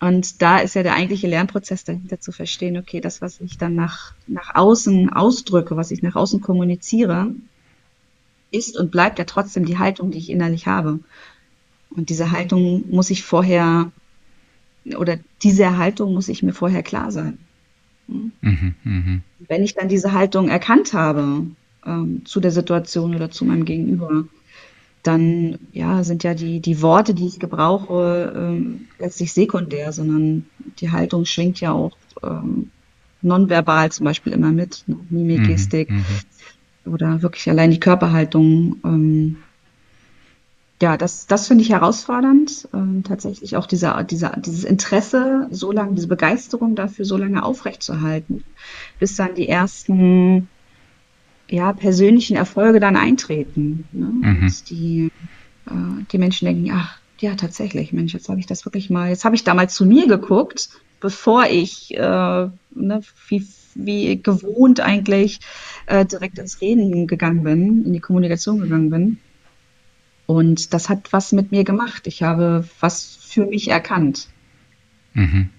Und 0.00 0.42
da 0.42 0.58
ist 0.58 0.74
ja 0.74 0.82
der 0.82 0.94
eigentliche 0.94 1.26
Lernprozess 1.26 1.82
dahinter 1.84 2.20
zu 2.20 2.30
verstehen, 2.30 2.76
okay, 2.76 3.00
das, 3.00 3.20
was 3.20 3.40
ich 3.40 3.58
dann 3.58 3.74
nach, 3.74 4.14
nach 4.28 4.54
außen 4.54 5.10
ausdrücke, 5.12 5.76
was 5.76 5.90
ich 5.90 6.02
nach 6.02 6.14
außen 6.14 6.40
kommuniziere, 6.40 7.34
ist 8.50 8.78
und 8.78 8.90
bleibt 8.90 9.18
ja 9.18 9.24
trotzdem 9.24 9.64
die 9.64 9.78
Haltung, 9.78 10.10
die 10.10 10.18
ich 10.18 10.30
innerlich 10.30 10.66
habe. 10.66 11.00
Und 11.90 12.10
diese 12.10 12.30
Haltung 12.30 12.84
muss 12.90 13.10
ich 13.10 13.24
vorher, 13.24 13.90
oder 14.96 15.18
diese 15.42 15.76
Haltung 15.76 16.14
muss 16.14 16.28
ich 16.28 16.42
mir 16.42 16.52
vorher 16.52 16.82
klar 16.82 17.10
sein. 17.10 17.38
Mhm, 18.06 18.74
mh. 18.84 19.20
Wenn 19.48 19.64
ich 19.64 19.74
dann 19.74 19.88
diese 19.88 20.12
Haltung 20.12 20.48
erkannt 20.48 20.92
habe 20.92 21.46
ähm, 21.84 22.22
zu 22.24 22.40
der 22.40 22.52
Situation 22.52 23.14
oder 23.14 23.30
zu 23.30 23.44
meinem 23.44 23.64
Gegenüber, 23.64 24.24
dann 25.02 25.58
ja, 25.72 26.02
sind 26.04 26.24
ja 26.24 26.34
die, 26.34 26.60
die 26.60 26.82
Worte, 26.82 27.14
die 27.14 27.26
ich 27.26 27.38
gebrauche, 27.38 28.32
ähm, 28.36 28.88
letztlich 28.98 29.32
sekundär, 29.32 29.92
sondern 29.92 30.46
die 30.80 30.90
Haltung 30.90 31.24
schwingt 31.24 31.60
ja 31.60 31.72
auch 31.72 31.96
ähm, 32.22 32.70
nonverbal 33.22 33.90
zum 33.92 34.04
Beispiel 34.04 34.32
immer 34.32 34.50
mit, 34.50 34.84
ne? 34.86 34.96
Mimik, 35.10 35.40
mhm, 35.40 35.46
Gestik 35.46 35.90
mhm, 35.90 36.04
oder 36.92 37.22
wirklich 37.22 37.48
allein 37.48 37.70
die 37.70 37.80
Körperhaltung. 37.80 38.76
Ähm, 38.84 39.36
ja, 40.80 40.96
das, 40.96 41.26
das 41.26 41.48
finde 41.48 41.64
ich 41.64 41.70
herausfordernd. 41.70 42.68
Ähm, 42.72 43.02
tatsächlich 43.02 43.56
auch 43.56 43.66
dieser, 43.66 44.04
dieser, 44.04 44.36
dieses 44.36 44.64
Interesse, 44.64 45.48
so 45.50 45.72
lange, 45.72 45.94
diese 45.94 46.06
Begeisterung 46.06 46.76
dafür 46.76 47.04
so 47.04 47.16
lange 47.16 47.42
aufrechtzuerhalten, 47.42 48.44
bis 49.00 49.16
dann 49.16 49.34
die 49.34 49.48
ersten 49.48 50.48
ja, 51.50 51.72
persönlichen 51.72 52.36
Erfolge 52.36 52.80
dann 52.80 52.96
eintreten. 52.96 53.84
Ne? 53.92 54.06
Mhm. 54.06 54.52
die, 54.68 55.10
äh, 55.66 56.04
die 56.12 56.18
Menschen 56.18 56.46
denken, 56.46 56.70
ach, 56.72 56.98
ja, 57.20 57.34
tatsächlich, 57.34 57.92
Mensch, 57.92 58.14
jetzt 58.14 58.28
habe 58.28 58.40
ich 58.40 58.46
das 58.46 58.64
wirklich 58.64 58.90
mal, 58.90 59.08
jetzt 59.08 59.24
habe 59.24 59.34
ich 59.34 59.44
da 59.44 59.54
mal 59.54 59.68
zu 59.68 59.86
mir 59.86 60.06
geguckt, 60.06 60.68
bevor 61.00 61.46
ich 61.46 61.94
äh, 61.94 62.00
ne, 62.00 63.00
wie, 63.28 63.46
wie 63.74 64.22
gewohnt 64.22 64.80
eigentlich 64.80 65.40
äh, 65.86 66.04
direkt 66.04 66.38
ins 66.38 66.60
Reden 66.60 67.06
gegangen 67.06 67.42
bin, 67.42 67.84
in 67.84 67.92
die 67.92 68.00
Kommunikation 68.00 68.60
gegangen 68.60 68.90
bin. 68.90 69.18
Und 70.26 70.74
das 70.74 70.88
hat 70.88 71.12
was 71.12 71.32
mit 71.32 71.52
mir 71.52 71.64
gemacht. 71.64 72.06
Ich 72.06 72.22
habe 72.22 72.68
was 72.80 73.16
für 73.20 73.46
mich 73.46 73.68
erkannt. 73.68 74.28
Mhm. 75.14 75.50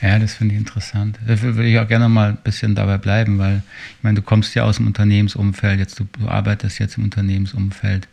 Ja, 0.00 0.18
das 0.18 0.34
finde 0.34 0.54
ich 0.54 0.60
interessant. 0.60 1.18
Da 1.26 1.40
würde 1.42 1.68
ich 1.68 1.78
auch 1.78 1.88
gerne 1.88 2.08
mal 2.08 2.30
ein 2.30 2.38
bisschen 2.42 2.74
dabei 2.74 2.98
bleiben, 2.98 3.38
weil 3.38 3.62
ich 3.96 4.02
meine, 4.02 4.16
du 4.16 4.22
kommst 4.22 4.54
ja 4.54 4.64
aus 4.64 4.76
dem 4.76 4.86
Unternehmensumfeld, 4.86 5.78
jetzt 5.78 5.98
du, 5.98 6.06
du 6.18 6.28
arbeitest 6.28 6.78
jetzt 6.78 6.98
im 6.98 7.04
Unternehmensumfeld. 7.04 8.08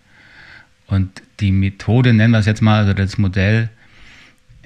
Und 0.88 1.22
die 1.40 1.52
Methode, 1.52 2.14
nennen 2.14 2.32
wir 2.32 2.40
es 2.40 2.46
jetzt 2.46 2.62
mal, 2.62 2.80
also 2.80 2.94
das 2.94 3.18
Modell, 3.18 3.70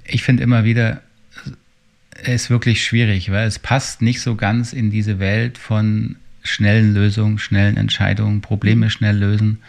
ich 0.06 0.24
finde 0.24 0.44
immer 0.44 0.64
wieder, 0.64 1.02
es 2.24 2.44
ist 2.44 2.50
wirklich 2.50 2.84
schwierig, 2.84 3.32
weil 3.32 3.48
es 3.48 3.60
passt 3.60 4.02
nicht 4.02 4.22
so 4.22 4.36
ganz 4.36 4.74
in 4.74 4.92
diese 4.92 5.20
Welt 5.20 5.58
von 5.58 6.18
schnellen 6.44 6.94
Lösungen, 6.94 7.38
schnellen 7.38 7.78
Entscheidungen, 7.78 8.42
Probleme 8.42 8.90
schnell 8.90 9.18
lösen. 9.18 9.60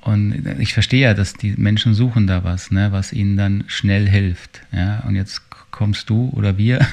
Und 0.00 0.46
ich 0.60 0.72
verstehe 0.72 1.02
ja, 1.02 1.14
dass 1.14 1.34
die 1.34 1.54
Menschen 1.56 1.94
suchen 1.94 2.26
da 2.26 2.44
was, 2.44 2.70
ne, 2.70 2.92
was 2.92 3.12
ihnen 3.12 3.36
dann 3.36 3.64
schnell 3.66 4.08
hilft. 4.08 4.60
Ja? 4.72 5.00
Und 5.00 5.16
jetzt 5.16 5.45
kommst 5.76 6.10
du 6.10 6.30
oder 6.34 6.58
wir 6.58 6.84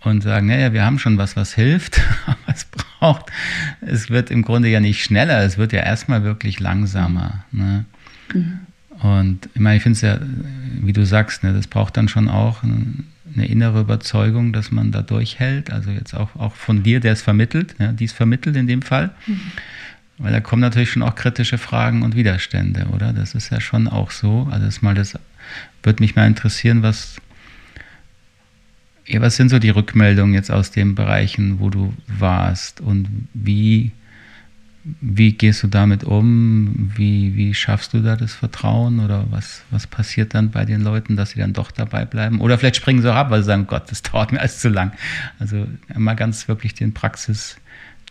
und 0.00 0.22
sagen, 0.22 0.46
naja, 0.46 0.72
wir 0.72 0.84
haben 0.84 0.98
schon 0.98 1.18
was, 1.18 1.36
was 1.36 1.54
hilft, 1.54 2.00
aber 2.26 2.54
es 2.54 2.64
braucht, 2.66 3.26
es 3.80 4.10
wird 4.10 4.30
im 4.30 4.42
Grunde 4.42 4.68
ja 4.68 4.80
nicht 4.80 5.02
schneller, 5.02 5.42
es 5.42 5.58
wird 5.58 5.72
ja 5.72 5.80
erstmal 5.80 6.22
wirklich 6.22 6.60
langsamer. 6.60 7.44
Ne? 7.50 7.84
Mhm. 8.32 8.60
Und 9.00 9.48
ich 9.54 9.60
meine, 9.60 9.76
ich 9.76 9.82
finde 9.82 9.96
es 9.96 10.02
ja, 10.02 10.18
wie 10.80 10.92
du 10.92 11.04
sagst, 11.04 11.42
ne, 11.42 11.52
das 11.52 11.66
braucht 11.66 11.96
dann 11.96 12.08
schon 12.08 12.28
auch 12.28 12.62
eine 12.62 13.46
innere 13.46 13.80
Überzeugung, 13.80 14.52
dass 14.52 14.70
man 14.70 14.92
da 14.92 15.02
durchhält. 15.02 15.72
Also 15.72 15.90
jetzt 15.90 16.14
auch, 16.14 16.36
auch 16.36 16.54
von 16.54 16.84
dir, 16.84 17.00
der 17.00 17.14
es 17.14 17.22
vermittelt, 17.22 17.74
ja, 17.80 17.90
die 17.90 18.04
es 18.04 18.12
vermittelt 18.12 18.54
in 18.54 18.68
dem 18.68 18.82
Fall. 18.82 19.10
Mhm. 19.26 19.40
Weil 20.18 20.32
da 20.32 20.40
kommen 20.40 20.60
natürlich 20.60 20.92
schon 20.92 21.02
auch 21.02 21.16
kritische 21.16 21.58
Fragen 21.58 22.02
und 22.02 22.14
Widerstände, 22.14 22.86
oder? 22.92 23.12
Das 23.12 23.34
ist 23.34 23.50
ja 23.50 23.60
schon 23.60 23.88
auch 23.88 24.12
so. 24.12 24.48
Also 24.52 24.66
das 24.66 24.82
mal 24.82 24.94
das 24.94 25.18
würde 25.82 26.02
mich 26.02 26.14
mal 26.14 26.26
interessieren, 26.26 26.82
was 26.82 27.16
ja, 29.06 29.20
was 29.20 29.36
sind 29.36 29.48
so 29.48 29.58
die 29.58 29.70
Rückmeldungen 29.70 30.34
jetzt 30.34 30.50
aus 30.50 30.70
den 30.70 30.94
Bereichen, 30.94 31.60
wo 31.60 31.70
du 31.70 31.92
warst 32.06 32.80
und 32.80 33.08
wie, 33.34 33.92
wie 35.00 35.32
gehst 35.32 35.62
du 35.62 35.66
damit 35.68 36.04
um? 36.04 36.92
Wie, 36.96 37.34
wie 37.36 37.54
schaffst 37.54 37.94
du 37.94 38.00
da 38.00 38.16
das 38.16 38.34
Vertrauen 38.34 39.00
oder 39.00 39.26
was, 39.30 39.62
was 39.70 39.86
passiert 39.86 40.34
dann 40.34 40.50
bei 40.50 40.64
den 40.64 40.82
Leuten, 40.82 41.16
dass 41.16 41.30
sie 41.30 41.40
dann 41.40 41.52
doch 41.52 41.70
dabei 41.70 42.04
bleiben? 42.04 42.40
Oder 42.40 42.58
vielleicht 42.58 42.76
springen 42.76 43.02
sie 43.02 43.10
auch 43.10 43.16
ab, 43.16 43.30
weil 43.30 43.42
sie 43.42 43.46
sagen, 43.46 43.66
Gott, 43.66 43.90
das 43.90 44.02
dauert 44.02 44.32
mir 44.32 44.40
alles 44.40 44.60
zu 44.60 44.68
lang. 44.68 44.92
Also 45.38 45.66
mal 45.94 46.14
ganz 46.14 46.48
wirklich 46.48 46.74
den 46.74 46.94
Praxis- 46.94 47.56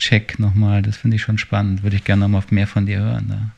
Check 0.02 0.40
nochmal. 0.40 0.82
Das 0.82 0.98
finde 0.98 1.16
ich 1.16 1.22
schon 1.22 1.38
spannend. 1.38 1.84
Würde 1.84 1.96
ich 1.96 2.04
gerne 2.04 2.22
nochmal 2.22 2.44
mehr 2.50 2.68
von 2.68 2.88
dir 2.88 3.00
hören. 3.00 3.28
Da. 3.30 3.52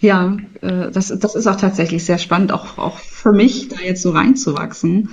Ja, 0.00 0.36
äh, 0.62 0.90
das, 0.90 1.08
das 1.08 1.34
ist 1.34 1.46
auch 1.46 1.56
tatsächlich 1.56 2.04
sehr 2.04 2.18
spannend, 2.18 2.52
auch, 2.52 2.78
auch 2.78 2.98
für 2.98 3.32
mich, 3.32 3.68
da 3.68 3.76
jetzt 3.80 4.02
so 4.02 4.10
reinzuwachsen. 4.10 5.10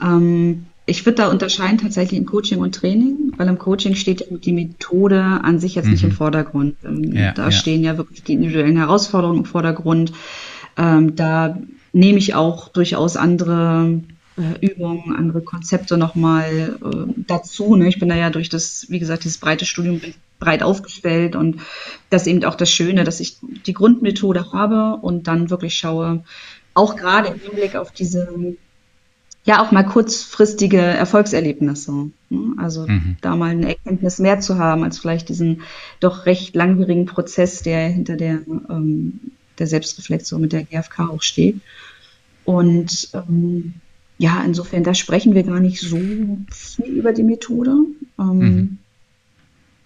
Ähm, 0.00 0.66
ich 0.86 1.04
würde 1.04 1.16
da 1.16 1.28
unterscheiden 1.28 1.78
tatsächlich 1.78 2.18
in 2.18 2.24
Coaching 2.24 2.60
und 2.60 2.74
Training, 2.74 3.32
weil 3.36 3.48
im 3.48 3.58
Coaching 3.58 3.94
steht 3.94 4.24
die 4.44 4.52
Methode 4.52 5.22
an 5.22 5.58
sich 5.58 5.74
jetzt 5.74 5.86
mhm. 5.86 5.92
nicht 5.92 6.04
im 6.04 6.10
mhm. 6.10 6.14
Vordergrund. 6.14 6.76
Ähm, 6.84 7.12
ja, 7.12 7.32
da 7.32 7.44
ja. 7.44 7.50
stehen 7.50 7.82
ja 7.82 7.98
wirklich 7.98 8.22
die 8.22 8.34
individuellen 8.34 8.76
Herausforderungen 8.76 9.40
im 9.40 9.44
Vordergrund. 9.44 10.12
Ähm, 10.78 11.14
da 11.14 11.58
nehme 11.92 12.18
ich 12.18 12.34
auch 12.34 12.68
durchaus 12.68 13.16
andere 13.16 14.00
äh, 14.38 14.66
Übungen, 14.66 15.14
andere 15.16 15.42
Konzepte 15.42 15.98
nochmal 15.98 16.78
äh, 16.82 17.12
dazu. 17.26 17.76
Ne? 17.76 17.88
Ich 17.88 17.98
bin 17.98 18.08
da 18.08 18.14
ja 18.14 18.30
durch 18.30 18.48
das, 18.48 18.86
wie 18.88 19.00
gesagt, 19.00 19.24
dieses 19.24 19.38
breite 19.38 19.66
Studium 19.66 20.00
breit 20.38 20.62
aufgestellt 20.62 21.36
und 21.36 21.60
das 22.10 22.22
ist 22.22 22.28
eben 22.28 22.44
auch 22.44 22.54
das 22.54 22.70
Schöne, 22.70 23.04
dass 23.04 23.20
ich 23.20 23.38
die 23.66 23.72
Grundmethode 23.72 24.52
habe 24.52 24.98
und 25.02 25.26
dann 25.26 25.50
wirklich 25.50 25.74
schaue, 25.74 26.24
auch 26.74 26.96
gerade 26.96 27.28
im 27.28 27.40
Hinblick 27.40 27.76
auf 27.76 27.90
diese 27.90 28.56
ja 29.48 29.62
auch 29.62 29.72
mal 29.72 29.82
kurzfristige 29.82 30.78
Erfolgserlebnisse. 30.78 32.10
Ne? 32.28 32.54
Also 32.58 32.86
mhm. 32.86 33.16
da 33.22 33.34
mal 33.34 33.50
eine 33.50 33.68
Erkenntnis 33.68 34.18
mehr 34.18 34.40
zu 34.40 34.58
haben, 34.58 34.84
als 34.84 34.98
vielleicht 34.98 35.30
diesen 35.30 35.62
doch 36.00 36.26
recht 36.26 36.54
langwierigen 36.54 37.06
Prozess, 37.06 37.62
der 37.62 37.88
hinter 37.88 38.16
der, 38.16 38.40
ähm, 38.68 39.32
der 39.58 39.66
Selbstreflexion 39.66 40.42
mit 40.42 40.52
der 40.52 40.64
GfK 40.64 41.08
auch 41.08 41.22
steht. 41.22 41.60
Und 42.44 43.08
ähm, 43.14 43.74
ja, 44.18 44.42
insofern, 44.44 44.84
da 44.84 44.94
sprechen 44.94 45.34
wir 45.34 45.44
gar 45.44 45.60
nicht 45.60 45.80
so 45.80 45.96
viel 46.50 46.86
über 46.86 47.12
die 47.12 47.22
Methode. 47.22 47.72
Ähm, 48.18 48.38
mhm. 48.38 48.78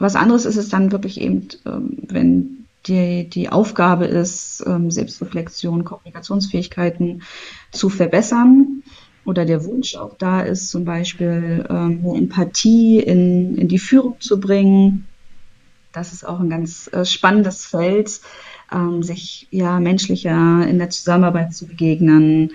Was 0.02 0.16
anderes 0.16 0.46
ist 0.46 0.56
es 0.56 0.68
dann 0.68 0.90
wirklich 0.90 1.20
eben, 1.20 1.46
ähm, 1.64 1.98
wenn 2.08 2.66
die, 2.86 3.30
die 3.30 3.50
Aufgabe 3.50 4.06
ist, 4.06 4.64
ähm, 4.66 4.90
Selbstreflexion, 4.90 5.84
Kommunikationsfähigkeiten 5.84 7.22
zu 7.70 7.88
verbessern 7.88 8.82
oder 9.24 9.44
der 9.44 9.64
Wunsch 9.64 9.94
auch 9.94 10.16
da 10.18 10.40
ist, 10.40 10.70
zum 10.70 10.84
Beispiel 10.84 11.64
ähm, 11.70 12.04
Empathie 12.16 12.98
in, 12.98 13.56
in 13.56 13.68
die 13.68 13.78
Führung 13.78 14.16
zu 14.18 14.40
bringen. 14.40 15.06
Das 15.92 16.12
ist 16.12 16.26
auch 16.26 16.40
ein 16.40 16.50
ganz 16.50 16.90
äh, 16.92 17.04
spannendes 17.04 17.64
Feld, 17.64 18.20
sich 19.00 19.48
ja 19.50 19.80
menschlicher 19.80 20.66
in 20.66 20.78
der 20.78 20.88
Zusammenarbeit 20.88 21.54
zu 21.54 21.66
begegnen, 21.66 22.52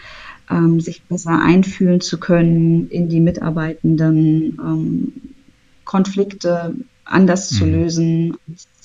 sich 0.79 1.03
besser 1.03 1.39
einfühlen 1.39 2.01
zu 2.01 2.19
können 2.19 2.89
in 2.89 3.07
die 3.07 3.19
Mitarbeitenden, 3.19 5.43
Konflikte 5.85 6.73
anders 7.07 7.51
mhm. 7.51 7.55
zu 7.55 7.65
lösen, 7.65 8.37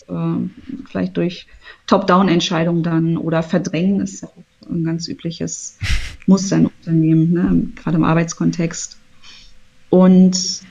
äh, 0.09 0.85
vielleicht 0.89 1.17
durch 1.17 1.47
Top-Down-Entscheidungen 1.87 2.83
dann 2.83 3.17
oder 3.17 3.43
Verdrängen 3.43 4.01
ist 4.01 4.23
ja 4.23 4.29
auch 4.29 4.71
ein 4.71 4.85
ganz 4.85 5.09
übliches 5.09 5.79
Muster 6.27 6.57
in 6.57 6.67
Unternehmen, 6.67 7.33
ne, 7.33 7.69
gerade 7.75 7.97
im 7.97 8.05
Arbeitskontext. 8.05 8.99
Und 9.91 10.63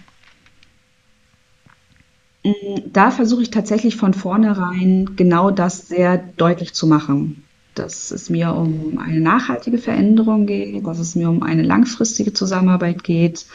mm, 2.44 2.50
da 2.92 3.12
versuche 3.12 3.44
ich 3.44 3.52
tatsächlich 3.52 3.96
von 3.96 4.14
vornherein 4.14 5.16
genau 5.16 5.52
das 5.52 5.88
sehr 5.88 6.18
deutlich 6.18 6.74
zu 6.74 6.88
machen 6.88 7.44
dass 7.76 8.12
es 8.12 8.30
mir 8.30 8.54
um 8.54 8.98
eine 8.98 9.22
nachhaltige 9.22 9.78
Veränderung 9.78 10.46
geht, 10.46 10.86
dass 10.86 11.00
es 11.00 11.16
mir 11.16 11.30
um 11.30 11.42
eine 11.44 11.64
langfristige 11.64 12.34
Zusammenarbeit 12.34 13.04
geht, 13.04 13.46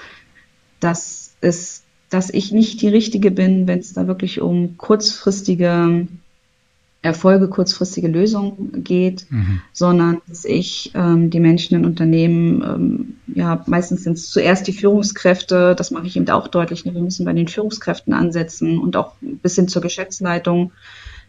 dass 0.80 1.34
es, 1.40 1.82
dass 2.10 2.30
ich 2.30 2.52
nicht 2.52 2.80
die 2.82 2.88
Richtige 2.88 3.30
bin, 3.30 3.66
wenn 3.66 3.80
es 3.80 3.92
da 3.92 4.06
wirklich 4.06 4.40
um 4.40 4.76
kurzfristige 4.78 6.06
Erfolge, 7.06 7.48
kurzfristige 7.48 8.08
Lösungen 8.08 8.82
geht, 8.82 9.26
mhm. 9.30 9.60
sondern 9.72 10.20
dass 10.28 10.44
ich 10.44 10.90
ähm, 10.94 11.30
die 11.30 11.40
Menschen 11.40 11.76
in 11.76 11.84
Unternehmen, 11.84 12.62
ähm, 12.62 13.16
ja, 13.34 13.62
meistens 13.66 14.02
sind 14.02 14.14
es 14.14 14.30
zuerst 14.30 14.66
die 14.66 14.72
Führungskräfte, 14.72 15.74
das 15.76 15.90
mache 15.92 16.06
ich 16.06 16.16
eben 16.16 16.28
auch 16.30 16.48
deutlich, 16.48 16.84
ne? 16.84 16.94
wir 16.94 17.02
müssen 17.02 17.24
bei 17.24 17.32
den 17.32 17.48
Führungskräften 17.48 18.12
ansetzen 18.12 18.78
und 18.78 18.96
auch 18.96 19.12
bis 19.20 19.54
hin 19.54 19.68
zur 19.68 19.82
Geschäftsleitung, 19.82 20.72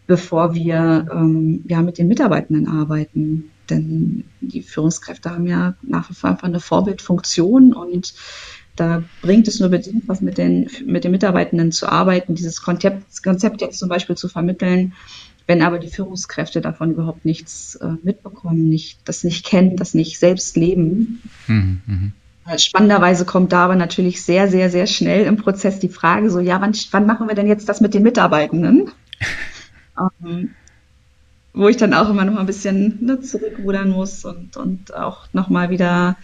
bevor 0.07 0.55
wir 0.55 1.07
ähm, 1.11 1.63
ja 1.67 1.81
mit 1.81 1.97
den 1.99 2.07
Mitarbeitenden 2.07 2.67
arbeiten. 2.67 3.51
Denn 3.69 4.23
die 4.41 4.61
Führungskräfte 4.61 5.29
haben 5.29 5.45
ja 5.45 5.75
nach 5.81 6.09
wie 6.09 6.13
vor 6.13 6.29
einfach 6.29 6.47
eine 6.47 6.61
Vorbildfunktion 6.61 7.73
und 7.73 8.13
da 8.79 9.03
bringt 9.21 9.47
es 9.47 9.59
nur 9.59 9.69
bedingt 9.69 10.07
was 10.07 10.21
mit 10.21 10.37
den, 10.37 10.69
mit 10.85 11.03
den 11.03 11.11
Mitarbeitenden 11.11 11.71
zu 11.71 11.87
arbeiten, 11.87 12.35
dieses 12.35 12.61
Konzept, 12.61 13.23
Konzept 13.23 13.61
jetzt 13.61 13.79
zum 13.79 13.89
Beispiel 13.89 14.15
zu 14.15 14.29
vermitteln, 14.29 14.93
wenn 15.47 15.61
aber 15.61 15.79
die 15.79 15.89
Führungskräfte 15.89 16.61
davon 16.61 16.91
überhaupt 16.91 17.25
nichts 17.25 17.75
äh, 17.75 17.89
mitbekommen, 18.03 18.69
nicht, 18.69 18.99
das 19.05 19.23
nicht 19.23 19.45
kennen, 19.45 19.77
das 19.77 19.93
nicht 19.93 20.19
selbst 20.19 20.55
leben. 20.57 21.21
Mhm, 21.47 21.81
mh. 21.85 22.53
Äh, 22.53 22.59
spannenderweise 22.59 23.25
kommt 23.25 23.51
da 23.51 23.65
aber 23.65 23.75
natürlich 23.75 24.23
sehr, 24.23 24.47
sehr, 24.47 24.69
sehr 24.69 24.87
schnell 24.87 25.25
im 25.25 25.37
Prozess 25.37 25.79
die 25.79 25.89
Frage 25.89 26.29
so, 26.29 26.39
ja, 26.39 26.61
wann, 26.61 26.73
wann 26.91 27.05
machen 27.05 27.27
wir 27.27 27.35
denn 27.35 27.47
jetzt 27.47 27.67
das 27.67 27.81
mit 27.81 27.93
den 27.93 28.03
Mitarbeitenden? 28.03 28.91
ähm, 30.23 30.51
wo 31.53 31.67
ich 31.67 31.77
dann 31.77 31.93
auch 31.93 32.09
immer 32.09 32.23
noch 32.23 32.33
mal 32.33 32.41
ein 32.41 32.45
bisschen 32.45 33.03
ne, 33.03 33.19
zurückrudern 33.19 33.89
muss 33.89 34.23
und, 34.25 34.57
und 34.57 34.93
auch 34.93 35.27
noch 35.33 35.49
mal 35.49 35.69
wieder 35.69 36.15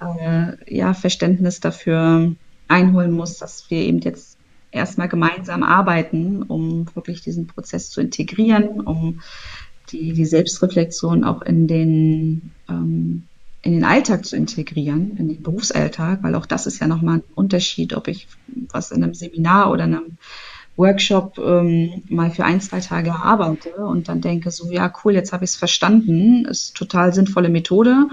äh, 0.00 0.74
ja, 0.74 0.94
Verständnis 0.94 1.60
dafür 1.60 2.34
einholen 2.68 3.12
muss, 3.12 3.38
dass 3.38 3.70
wir 3.70 3.78
eben 3.78 4.00
jetzt 4.00 4.38
erstmal 4.70 5.08
gemeinsam 5.08 5.62
arbeiten, 5.62 6.42
um 6.42 6.86
wirklich 6.94 7.22
diesen 7.22 7.46
Prozess 7.46 7.90
zu 7.90 8.00
integrieren, 8.00 8.80
um 8.80 9.20
die, 9.90 10.12
die 10.12 10.26
Selbstreflexion 10.26 11.24
auch 11.24 11.42
in 11.42 11.68
den, 11.68 12.52
ähm, 12.68 13.24
in 13.62 13.72
den 13.72 13.84
Alltag 13.84 14.24
zu 14.24 14.36
integrieren, 14.36 15.16
in 15.16 15.28
den 15.28 15.42
Berufsalltag, 15.42 16.22
weil 16.22 16.34
auch 16.34 16.46
das 16.46 16.66
ist 16.66 16.80
ja 16.80 16.86
nochmal 16.86 17.18
ein 17.18 17.24
Unterschied, 17.34 17.94
ob 17.94 18.08
ich 18.08 18.26
was 18.70 18.90
in 18.90 19.02
einem 19.02 19.14
Seminar 19.14 19.70
oder 19.70 19.84
in 19.84 19.94
einem 19.94 20.18
Workshop 20.76 21.38
ähm, 21.38 22.02
mal 22.08 22.30
für 22.30 22.44
ein, 22.44 22.60
zwei 22.60 22.80
Tage 22.80 23.14
arbeite 23.14 23.76
und 23.76 24.08
dann 24.08 24.20
denke 24.20 24.50
so, 24.50 24.70
ja 24.72 24.92
cool, 25.04 25.14
jetzt 25.14 25.32
habe 25.32 25.44
ich 25.44 25.50
es 25.50 25.56
verstanden, 25.56 26.46
ist 26.46 26.74
total 26.74 27.14
sinnvolle 27.14 27.48
Methode 27.48 28.08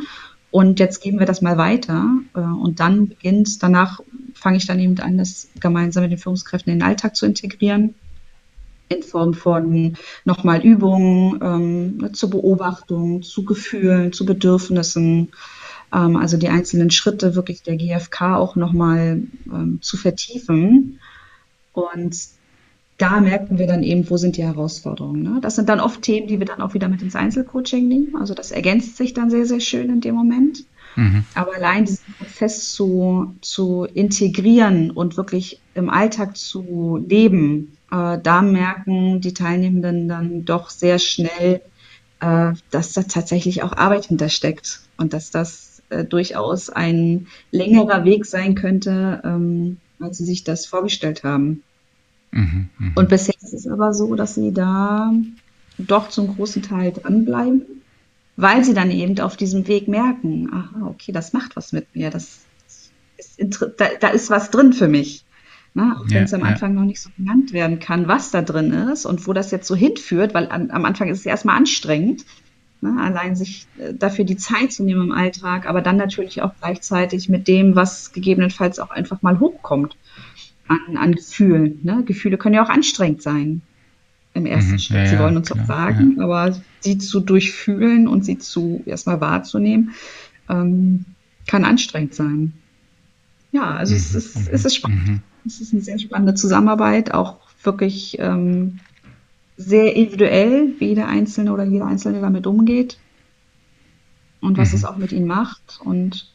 und 0.52 0.80
jetzt 0.80 1.02
geben 1.02 1.18
wir 1.18 1.26
das 1.26 1.42
mal 1.42 1.58
weiter. 1.58 2.06
Äh, 2.36 2.40
und 2.40 2.80
dann 2.80 3.08
beginnt, 3.08 3.64
danach 3.64 4.02
fange 4.34 4.58
ich 4.58 4.68
dann 4.68 4.80
eben 4.80 5.00
an, 5.00 5.18
das 5.18 5.48
gemeinsam 5.60 6.04
mit 6.04 6.12
den 6.12 6.20
Führungskräften 6.20 6.72
in 6.72 6.80
den 6.80 6.88
Alltag 6.88 7.16
zu 7.16 7.26
integrieren. 7.26 7.96
In 8.90 9.04
Form 9.04 9.34
von 9.34 9.96
nochmal 10.26 10.62
Übungen 10.62 11.40
ähm, 11.42 11.98
ne, 11.98 12.12
zur 12.12 12.30
Beobachtung, 12.30 13.24
zu 13.24 13.46
Gefühlen, 13.46 14.12
zu 14.12 14.26
Bedürfnissen. 14.26 15.32
Ähm, 15.94 16.18
also 16.18 16.36
die 16.36 16.50
einzelnen 16.50 16.92
Schritte 16.92 17.36
wirklich 17.36 17.64
der 17.64 17.78
GfK 17.78 18.36
auch 18.36 18.58
nochmal 18.58 19.24
ähm, 19.46 19.80
zu 19.82 19.96
vertiefen. 19.96 21.00
Und 21.72 22.18
da 23.02 23.20
merken 23.20 23.58
wir 23.58 23.68
dann 23.68 23.82
eben, 23.84 24.08
wo 24.10 24.18
sind 24.18 24.38
die 24.38 24.44
Herausforderungen. 24.44 25.24
Ne? 25.24 25.40
Das 25.42 25.56
sind 25.56 25.70
dann 25.70 25.80
oft 25.80 26.04
Themen, 26.04 26.28
die 26.28 26.40
wir 26.40 26.46
dann 26.46 26.62
auch 26.62 26.74
wieder 26.74 26.88
mit 26.88 27.02
ins 27.02 27.16
Einzelcoaching 27.16 27.88
nehmen. 27.88 28.16
Also 28.16 28.34
das 28.34 28.52
ergänzt 28.52 28.98
sich 28.98 29.14
dann 29.14 29.32
sehr, 29.32 29.46
sehr 29.46 29.60
schön 29.60 29.90
in 29.90 30.02
dem 30.02 30.14
Moment. 30.14 30.66
Mhm. 30.96 31.24
Aber 31.34 31.56
allein 31.56 31.86
diesen 31.86 32.14
Prozess 32.20 32.72
zu, 32.74 33.34
zu 33.42 33.86
integrieren 33.86 34.92
und 34.92 35.18
wirklich 35.18 35.60
im 35.74 35.90
Alltag 35.90 36.38
zu 36.38 37.04
leben, 37.08 37.78
äh, 37.92 38.20
da 38.22 38.42
merken 38.42 39.20
die 39.20 39.34
Teilnehmenden 39.34 40.08
dann 40.08 40.46
doch 40.46 40.70
sehr 40.70 41.00
schnell, 41.00 41.62
äh, 42.20 42.54
dass 42.70 42.94
da 42.94 43.04
tatsächlich 43.04 43.64
auch 43.64 43.74
Arbeit 43.74 44.06
hintersteckt 44.06 44.82
und 44.98 45.14
dass 45.14 45.32
das 45.32 45.82
äh, 45.90 46.04
durchaus 46.04 46.70
ein 46.70 47.28
längerer 47.52 48.06
Weg 48.06 48.26
sein 48.26 48.54
könnte, 48.54 49.22
ähm, 49.24 49.78
als 50.00 50.20
sie 50.20 50.26
sich 50.26 50.44
das 50.44 50.68
vorgestellt 50.68 51.24
haben. 51.24 51.64
Mhm, 52.32 52.70
mh. 52.78 52.91
Und 52.96 53.10
bisher 53.10 53.36
ist 53.41 53.54
es 53.54 53.67
aber 53.67 53.94
so, 53.94 54.15
dass 54.15 54.36
sie 54.36 54.54
da 54.54 55.13
doch 55.78 56.10
zum 56.10 56.36
großen 56.36 56.62
Teil 56.62 56.91
dranbleiben, 56.91 57.63
weil 58.38 58.63
sie 58.63 58.74
dann 58.74 58.91
eben 58.91 59.20
auf 59.20 59.38
diesem 59.38 59.67
Weg 59.67 59.88
merken, 59.88 60.50
aha, 60.54 60.88
okay, 60.88 61.12
das 61.12 61.34
macht 61.34 61.56
was 61.56 61.74
mit 61.74 61.96
mir, 61.96 62.10
das 62.10 62.41
ist, 63.38 63.62
da, 63.78 63.88
da 64.00 64.08
ist 64.10 64.30
was 64.30 64.50
drin 64.52 64.74
für 64.74 64.88
mich. 64.88 65.26
Ne? 65.74 65.96
Auch 65.98 66.08
ja, 66.08 66.15
wenn 66.15 66.24
es 66.24 66.34
am 66.34 66.44
Anfang 66.44 66.74
noch 66.74 66.84
nicht 66.84 67.02
so 67.02 67.10
genannt 67.17 67.54
werden 67.54 67.80
kann, 67.80 68.08
was 68.08 68.32
da 68.32 68.41
drin 68.41 68.72
ist 68.72 69.06
und 69.06 69.26
wo 69.28 69.34
das 69.34 69.52
jetzt 69.52 69.67
so 69.67 69.76
hinführt, 69.76 70.34
weil 70.34 70.50
an, 70.50 70.72
am 70.72 70.86
Anfang 70.86 71.10
ist 71.10 71.20
es 71.20 71.26
erstmal 71.26 71.58
anstrengend, 71.58 72.26
ne? 72.82 72.98
allein 73.00 73.36
sich 73.36 73.67
äh, 73.78 73.94
dafür 73.94 74.26
die 74.26 74.38
Zeit 74.38 74.74
zu 74.74 74.84
nehmen 74.84 75.04
im 75.04 75.12
Alltag, 75.12 75.67
aber 75.67 75.82
dann 75.82 75.98
natürlich 75.98 76.41
auch 76.41 76.52
gleichzeitig 76.60 77.30
mit 77.30 77.48
dem, 77.48 77.76
was 77.76 78.12
gegebenenfalls 78.12 78.80
auch 78.80 78.89
einfach 78.89 79.22
mal 79.22 79.39
hochkommt 79.39 79.96
an, 80.67 80.97
an 80.97 81.13
Gefühlen. 81.13 81.80
Ne? 81.84 82.04
Gefühle 82.06 82.38
können 82.38 82.56
ja 82.56 82.63
auch 82.63 82.69
anstrengend 82.69 83.21
sein 83.21 83.62
im 84.34 84.45
ersten 84.45 84.74
mhm, 84.74 84.80
Schritt. 84.80 84.97
Ja, 84.97 85.06
sie 85.08 85.19
wollen 85.19 85.38
uns 85.38 85.50
klar, 85.50 85.63
auch 85.63 85.67
sagen, 85.67 86.15
ja. 86.17 86.24
aber 86.24 86.56
sie 86.80 86.97
zu 86.97 87.19
durchfühlen 87.19 88.08
und 88.08 88.24
sie 88.24 88.38
zu 88.38 88.82
erstmal 88.86 89.19
wahrzunehmen, 89.21 89.91
ähm, 90.50 91.06
kann 91.47 91.65
anstrengend 91.65 92.13
sein. 92.13 92.54
Ja, 93.52 93.71
also 93.71 93.93
mhm, 93.93 94.00
es, 94.00 94.15
ist, 94.15 94.38
mhm, 94.38 94.47
es 94.52 94.65
ist 94.65 94.76
spannend. 94.76 95.08
Mhm. 95.08 95.21
Es 95.45 95.60
ist 95.60 95.74
eine 95.74 95.82
sehr 95.82 96.00
spannende 96.00 96.36
Zusammenarbeit, 96.36 97.13
auch 97.13 97.39
wirklich 97.63 98.17
ähm, 98.19 98.80
sehr 99.58 99.95
individuell, 99.95 100.74
wie 100.80 100.88
jeder 100.88 101.08
Einzelne 101.08 101.52
oder 101.52 101.63
jeder 101.63 101.88
Einzelne 101.88 102.21
damit 102.21 102.47
umgeht 102.47 103.00
und 104.39 104.58
was 104.58 104.71
mhm. 104.71 104.78
es 104.78 104.86
auch 104.86 104.97
mit 104.97 105.12
ihnen 105.12 105.28
macht. 105.28 105.80
Und 105.84 106.31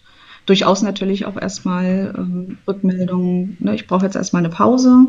durchaus 0.47 0.83
natürlich 0.83 1.27
auch 1.27 1.37
erstmal 1.37 2.15
ähm, 2.17 2.59
Rückmeldungen, 2.67 3.57
ne, 3.61 3.75
ich 3.75 3.87
brauche 3.87 4.05
jetzt 4.05 4.17
erstmal 4.17 4.45
eine 4.45 4.55
Pause. 4.55 5.07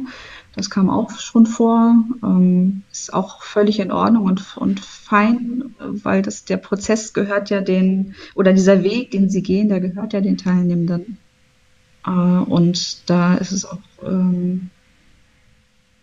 Das 0.56 0.72
kam 0.72 0.90
auch 0.90 1.20
schon 1.20 1.46
vor. 1.46 1.94
Ähm, 2.24 2.82
ist 2.92 3.14
auch 3.14 3.44
völlig 3.44 3.80
in 3.80 3.92
Ordnung 3.92 4.26
und, 4.26 4.58
und 4.58 4.80
fein, 4.80 5.76
weil 5.80 6.24
das 6.24 6.46
der 6.46 6.58
Prozess 6.58 7.14
gehört 7.14 7.52
ja 7.52 7.62
den, 7.62 8.16
oder 8.34 8.54
dieser 8.54 8.84
Weg, 8.84 9.12
den 9.12 9.30
sie 9.30 9.44
gehen, 9.44 9.70
der 9.70 9.80
gehört 9.80 10.14
ja 10.14 10.22
den 10.22 10.38
Teilnehmenden. 10.38 11.18
Äh, 12.06 12.10
und 12.10 13.10
da 13.10 13.36
ist 13.36 13.52
es 13.52 13.66
auch 13.66 13.78
ähm, 14.04 14.72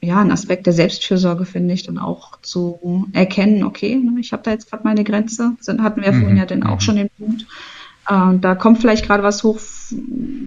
ja, 0.00 0.20
ein 0.20 0.30
Aspekt 0.30 0.66
der 0.66 0.72
Selbstfürsorge, 0.72 1.46
finde 1.46 1.74
ich, 1.74 1.82
dann 1.82 1.98
auch 1.98 2.38
zu 2.42 3.08
erkennen, 3.12 3.64
okay, 3.64 3.96
ne, 3.96 4.20
ich 4.20 4.32
habe 4.32 4.42
da 4.42 4.52
jetzt 4.52 4.70
gerade 4.70 4.84
meine 4.84 5.02
Grenze. 5.02 5.56
Dann 5.66 5.82
hatten 5.82 6.02
wir 6.02 6.12
mhm. 6.12 6.20
vorhin 6.20 6.36
ja 6.36 6.46
dann 6.46 6.62
auch 6.62 6.76
mhm. 6.76 6.80
schon 6.80 6.96
den 6.96 7.10
Punkt. 7.18 7.46
Äh, 8.08 8.38
da 8.38 8.54
kommt 8.54 8.80
vielleicht 8.80 9.06
gerade 9.06 9.22
was 9.22 9.42
hoch, 9.42 9.60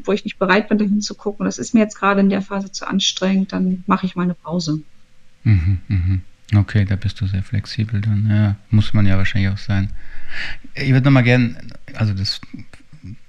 wo 0.03 0.11
ich 0.11 0.23
nicht 0.23 0.39
bereit 0.39 0.69
bin, 0.69 0.77
dahin 0.77 1.01
zu 1.01 1.15
gucken. 1.15 1.45
Das 1.45 1.57
ist 1.57 1.73
mir 1.73 1.81
jetzt 1.81 1.99
gerade 1.99 2.19
in 2.21 2.29
der 2.29 2.41
Phase 2.41 2.71
zu 2.71 2.87
anstrengend, 2.87 3.53
dann 3.53 3.83
mache 3.87 4.05
ich 4.05 4.15
mal 4.15 4.23
eine 4.23 4.33
Pause. 4.33 4.79
Mhm, 5.43 5.79
mhm. 5.87 6.21
Okay, 6.55 6.85
da 6.85 6.95
bist 6.95 7.19
du 7.19 7.27
sehr 7.27 7.43
flexibel 7.43 7.99
dann. 7.99 8.27
Ja, 8.29 8.55
muss 8.69 8.93
man 8.93 9.05
ja 9.05 9.17
wahrscheinlich 9.17 9.51
auch 9.51 9.57
sein. 9.57 9.89
Ich 10.75 10.91
würde 10.91 11.05
nochmal 11.05 11.23
gern, 11.23 11.57
also 11.93 12.13
das, 12.13 12.39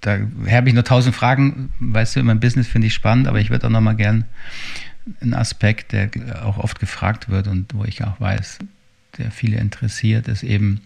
da 0.01 0.19
habe 0.49 0.69
ich 0.69 0.75
nur 0.75 0.85
tausend 0.85 1.17
Fragen, 1.17 1.73
weißt 1.81 2.17
du, 2.17 2.23
mein 2.23 2.41
Business 2.41 2.69
finde 2.69 2.87
ich 2.87 2.95
spannend, 2.95 3.27
aber 3.27 3.41
ich 3.41 3.51
würde 3.51 3.67
auch 3.67 3.71
nochmal 3.71 3.97
gern 3.97 4.25
einen 5.21 5.35
Aspekt, 5.35 5.93
der 5.93 6.11
auch 6.45 6.59
oft 6.59 6.79
gefragt 6.79 7.29
wird 7.29 7.49
und 7.49 7.75
wo 7.75 7.85
ich 7.85 8.05
auch 8.05 8.21
weiß, 8.21 8.59
der 9.17 9.31
viele 9.31 9.59
interessiert, 9.59 10.29
ist 10.29 10.43
eben, 10.43 10.81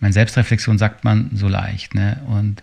meine 0.00 0.12
Selbstreflexion 0.12 0.78
sagt 0.78 1.04
man 1.04 1.30
so 1.34 1.48
leicht, 1.48 1.94
ne? 1.94 2.20
Und 2.26 2.62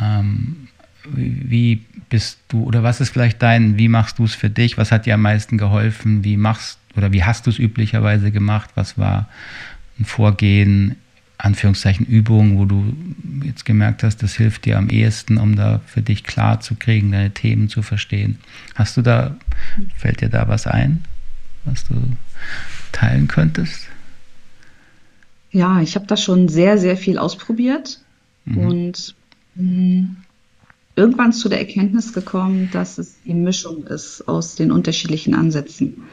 ähm, 0.00 0.68
wie 1.04 1.84
bist 2.08 2.38
du 2.48 2.64
oder 2.64 2.82
was 2.82 3.00
ist 3.00 3.10
vielleicht 3.10 3.42
dein, 3.42 3.78
wie 3.78 3.88
machst 3.88 4.18
du 4.18 4.24
es 4.24 4.34
für 4.34 4.50
dich? 4.50 4.78
Was 4.78 4.92
hat 4.92 5.06
dir 5.06 5.14
am 5.14 5.22
meisten 5.22 5.58
geholfen? 5.58 6.24
Wie 6.24 6.36
machst 6.36 6.78
oder 6.96 7.12
wie 7.12 7.24
hast 7.24 7.46
du 7.46 7.50
es 7.50 7.58
üblicherweise 7.58 8.30
gemacht? 8.30 8.70
Was 8.74 8.98
war 8.98 9.28
ein 9.98 10.04
Vorgehen, 10.04 10.96
Anführungszeichen 11.38 12.06
Übung, 12.06 12.58
wo 12.58 12.64
du 12.64 12.92
jetzt 13.44 13.64
gemerkt 13.64 14.02
hast, 14.02 14.22
das 14.22 14.34
hilft 14.34 14.64
dir 14.64 14.76
am 14.76 14.90
ehesten, 14.90 15.38
um 15.38 15.54
da 15.54 15.80
für 15.86 16.02
dich 16.02 16.24
klar 16.24 16.60
zu 16.60 16.74
kriegen, 16.74 17.12
deine 17.12 17.30
Themen 17.30 17.68
zu 17.68 17.82
verstehen? 17.82 18.38
Hast 18.74 18.96
du 18.96 19.02
da, 19.02 19.36
fällt 19.96 20.20
dir 20.20 20.28
da 20.28 20.48
was 20.48 20.66
ein, 20.66 21.04
was 21.64 21.84
du 21.84 21.94
teilen 22.92 23.28
könntest? 23.28 23.88
Ja, 25.50 25.80
ich 25.80 25.94
habe 25.94 26.06
da 26.06 26.16
schon 26.16 26.48
sehr, 26.48 26.76
sehr 26.78 26.96
viel 26.96 27.18
ausprobiert 27.18 28.00
mhm. 28.44 28.58
und 28.58 29.14
irgendwann 29.56 31.32
zu 31.32 31.48
der 31.48 31.60
Erkenntnis 31.60 32.12
gekommen, 32.12 32.70
dass 32.72 32.98
es 32.98 33.22
die 33.24 33.34
Mischung 33.34 33.86
ist 33.86 34.28
aus 34.28 34.56
den 34.56 34.72
unterschiedlichen 34.72 35.34
Ansätzen. 35.34 36.04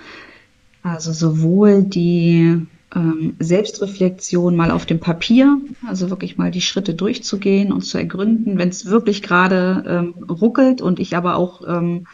Also 0.84 1.12
sowohl 1.14 1.84
die 1.84 2.68
ähm, 2.96 3.36
Selbstreflexion 3.40 4.56
mal 4.56 4.72
auf 4.72 4.86
dem 4.86 5.00
Papier, 5.00 5.60
also 5.88 6.10
wirklich 6.10 6.38
mal 6.38 6.52
die 6.52 6.62
Schritte 6.62 6.94
durchzugehen 6.94 7.72
und 7.72 7.82
zu 7.82 7.98
ergründen, 7.98 8.58
wenn 8.58 8.70
es 8.70 8.86
wirklich 8.86 9.22
gerade 9.22 9.84
ähm, 9.88 10.24
ruckelt 10.30 10.82
und 10.82 11.00
ich 11.00 11.16
aber 11.16 11.36
auch 11.36 11.62
ähm, 11.68 12.08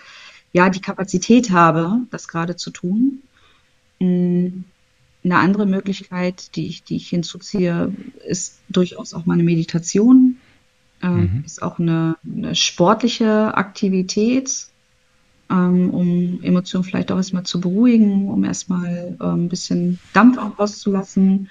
ja 0.54 0.70
die 0.70 0.82
Kapazität 0.82 1.52
habe, 1.52 2.00
das 2.10 2.28
gerade 2.28 2.56
zu 2.56 2.72
tun. 2.72 3.22
Mm, 4.00 4.64
eine 5.24 5.38
andere 5.38 5.66
Möglichkeit, 5.68 6.56
die 6.56 6.68
ich, 6.68 6.84
die 6.84 6.96
ich 6.96 7.10
hinzuziehe, 7.10 7.94
ist 8.26 8.60
durchaus 8.70 9.14
auch 9.14 9.26
meine 9.26 9.44
Meditation. 9.44 10.31
Ähm, 11.04 11.20
mhm. 11.20 11.44
Ist 11.46 11.62
auch 11.62 11.80
eine, 11.80 12.16
eine 12.26 12.56
sportliche 12.56 13.56
Aktivität, 13.56 14.68
ähm, 15.50 15.90
um 15.90 16.40
Emotionen 16.44 16.84
vielleicht 16.84 17.12
auch 17.12 17.18
erstmal 17.18 17.44
zu 17.44 17.60
beruhigen, 17.60 18.30
um 18.30 18.44
erstmal 18.44 19.18
ähm, 19.22 19.46
ein 19.46 19.50
bisschen 19.50 20.00
Dampf 20.14 20.38
auch 20.38 20.58
rauszulassen. 20.60 21.50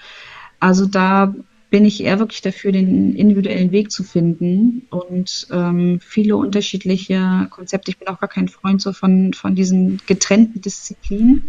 Also 0.58 0.86
da 0.86 1.34
bin 1.70 1.84
ich 1.84 2.02
eher 2.02 2.18
wirklich 2.18 2.42
dafür, 2.42 2.72
den 2.72 3.14
individuellen 3.14 3.70
Weg 3.70 3.92
zu 3.92 4.02
finden 4.02 4.82
und 4.90 5.46
ähm, 5.52 6.00
viele 6.00 6.36
unterschiedliche 6.36 7.46
Konzepte. 7.50 7.92
Ich 7.92 7.98
bin 7.98 8.08
auch 8.08 8.18
gar 8.18 8.28
kein 8.28 8.48
Freund 8.48 8.82
so 8.82 8.92
von, 8.92 9.32
von 9.34 9.54
diesen 9.54 10.00
getrennten 10.06 10.60
Disziplinen. 10.60 11.44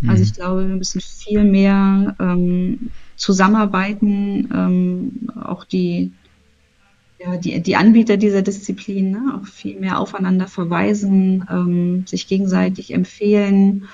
Mhm. 0.00 0.10
Also 0.10 0.22
ich 0.22 0.34
glaube, 0.34 0.68
wir 0.68 0.76
müssen 0.76 1.00
viel 1.00 1.44
mehr 1.44 2.14
ähm, 2.20 2.90
zusammenarbeiten, 3.16 4.50
ähm, 4.52 5.30
auch 5.42 5.64
die, 5.64 6.12
ja, 7.24 7.36
die, 7.36 7.60
die 7.62 7.76
Anbieter 7.76 8.16
dieser 8.16 8.42
Disziplin 8.42 9.12
ne, 9.12 9.38
auch 9.40 9.46
viel 9.46 9.78
mehr 9.78 9.98
aufeinander 9.98 10.48
verweisen, 10.48 11.46
ähm, 11.50 12.06
sich 12.06 12.26
gegenseitig 12.26 12.92
empfehlen 12.92 13.88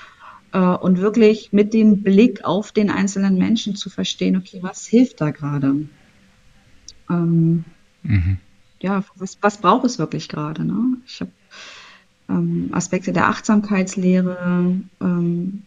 äh, 0.51 0.59
und 0.59 0.99
wirklich 0.99 1.51
mit 1.51 1.73
dem 1.73 2.01
Blick 2.01 2.43
auf 2.43 2.71
den 2.71 2.89
einzelnen 2.89 3.37
Menschen 3.37 3.75
zu 3.75 3.89
verstehen, 3.89 4.35
okay, 4.35 4.59
was 4.61 4.87
hilft 4.87 5.21
da 5.21 5.31
gerade? 5.31 5.87
Ähm, 7.09 7.65
mhm. 8.03 8.37
Ja, 8.81 9.03
was, 9.15 9.37
was 9.41 9.57
braucht 9.57 9.85
es 9.85 9.99
wirklich 9.99 10.29
gerade? 10.29 10.63
Ne? 10.63 10.97
Ich 11.05 11.19
habe 11.21 11.31
ähm, 12.29 12.69
Aspekte 12.71 13.11
der 13.11 13.27
Achtsamkeitslehre, 13.27 14.79
ähm, 15.01 15.63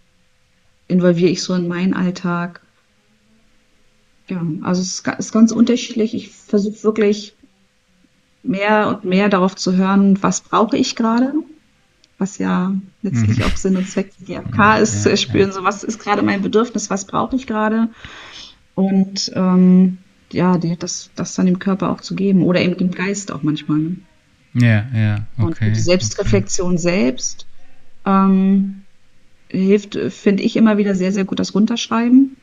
involviere 0.88 1.31
ich 1.31 1.42
so 1.42 1.55
in 1.55 1.68
meinen 1.68 1.94
Alltag. 1.94 2.61
Ja, 4.29 4.42
also 4.62 4.81
es 4.81 5.03
ist 5.18 5.33
ganz 5.33 5.53
unterschiedlich. 5.53 6.14
Ich 6.14 6.31
versuche 6.31 6.83
wirklich 6.85 7.35
mehr 8.42 8.88
und 8.88 9.05
mehr 9.05 9.28
darauf 9.28 9.57
zu 9.57 9.76
hören, 9.76 10.22
was 10.22 10.40
brauche 10.40 10.76
ich 10.76 10.96
gerade 10.96 11.33
was 12.18 12.38
ja 12.38 12.72
letztlich 13.02 13.38
mhm. 13.38 13.44
auch 13.44 13.57
Sinn 13.57 13.76
und 13.76 13.88
Zweck 13.88 14.12
der 14.20 14.42
GfK 14.42 14.78
ist, 14.78 14.94
ja, 14.94 15.00
zu 15.00 15.11
erspüren, 15.11 15.48
ja. 15.48 15.55
so 15.55 15.64
was 15.64 15.83
ist 15.83 15.98
gerade 15.98 16.22
mein 16.22 16.40
Bedürfnis, 16.40 16.88
was 16.88 17.05
brauche 17.05 17.35
ich 17.35 17.48
gerade 17.48 17.88
und 18.76 19.33
ähm, 19.35 19.98
ja, 20.33 20.57
das, 20.57 21.11
das 21.14 21.35
dann 21.35 21.46
dem 21.46 21.59
Körper 21.59 21.90
auch 21.90 22.00
zu 22.00 22.14
geben 22.14 22.42
oder 22.44 22.61
eben 22.61 22.76
dem 22.76 22.92
Geist 22.92 23.33
auch 23.33 23.42
manchmal. 23.42 23.78
Ne? 23.78 23.96
Ja, 24.55 24.87
ja, 24.94 25.26
okay. 25.38 25.68
Und 25.68 25.76
die 25.76 25.81
Selbstreflexion 25.81 26.74
okay. 26.74 26.78
selbst 26.78 27.46
ähm, 28.07 28.83
hilft, 29.48 29.98
finde 30.11 30.42
ich, 30.42 30.57
immer 30.57 30.78
wieder 30.78 30.94
sehr, 30.94 31.12
sehr 31.12 31.24
gut 31.24 31.38
das 31.38 31.55
Runterschreiben. 31.55 32.37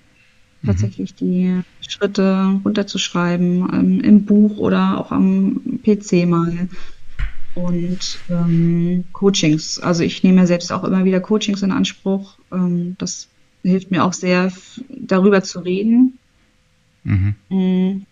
Mhm. 0.61 0.67
Tatsächlich 0.67 1.15
die 1.15 1.61
Schritte 1.79 2.59
runterzuschreiben, 2.63 3.67
ähm, 3.73 4.01
im 4.01 4.25
Buch 4.25 4.57
oder 4.57 4.97
auch 4.97 5.11
am 5.11 5.81
PC 5.83 6.25
mal 6.25 6.69
und 7.53 8.23
ähm, 8.29 9.05
Coachings. 9.11 9.79
Also 9.79 10.03
ich 10.03 10.23
nehme 10.23 10.37
ja 10.37 10.47
selbst 10.47 10.71
auch 10.71 10.83
immer 10.83 11.03
wieder 11.05 11.19
Coachings 11.19 11.61
in 11.61 11.71
Anspruch. 11.71 12.39
Ähm, 12.51 12.95
das 12.97 13.29
hilft 13.63 13.91
mir 13.91 14.03
auch 14.03 14.13
sehr, 14.13 14.51
darüber 14.89 15.43
zu 15.43 15.59
reden. 15.59 16.17
Mhm. 17.03 17.35
Mm. 17.49 18.03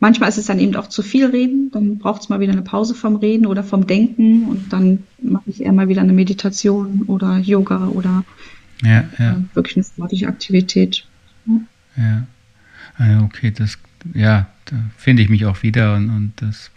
Manchmal 0.00 0.28
ist 0.28 0.36
es 0.36 0.46
dann 0.46 0.58
eben 0.58 0.76
auch 0.76 0.88
zu 0.88 1.02
viel 1.02 1.24
Reden, 1.26 1.70
dann 1.70 1.96
braucht 1.96 2.22
es 2.22 2.28
mal 2.28 2.38
wieder 2.38 2.52
eine 2.52 2.60
Pause 2.60 2.94
vom 2.94 3.16
Reden 3.16 3.46
oder 3.46 3.64
vom 3.64 3.86
Denken 3.86 4.44
und 4.48 4.70
dann 4.70 5.04
mache 5.22 5.48
ich 5.48 5.62
eher 5.62 5.72
mal 5.72 5.88
wieder 5.88 6.02
eine 6.02 6.12
Meditation 6.12 7.04
oder 7.06 7.38
Yoga 7.38 7.88
oder 7.88 8.22
ja, 8.82 9.04
ja. 9.18 9.32
Äh, 9.32 9.54
wirklich 9.54 9.76
eine 9.76 9.84
sportliche 9.84 10.28
Aktivität. 10.28 11.04
Ja. 11.96 12.26
ja. 12.98 13.22
Okay, 13.22 13.50
das 13.50 13.78
ja, 14.12 14.46
da 14.66 14.76
finde 14.96 15.22
ich 15.22 15.30
mich 15.30 15.46
auch 15.46 15.62
wieder 15.62 15.94
und, 15.94 16.10
und 16.10 16.32
das 16.36 16.70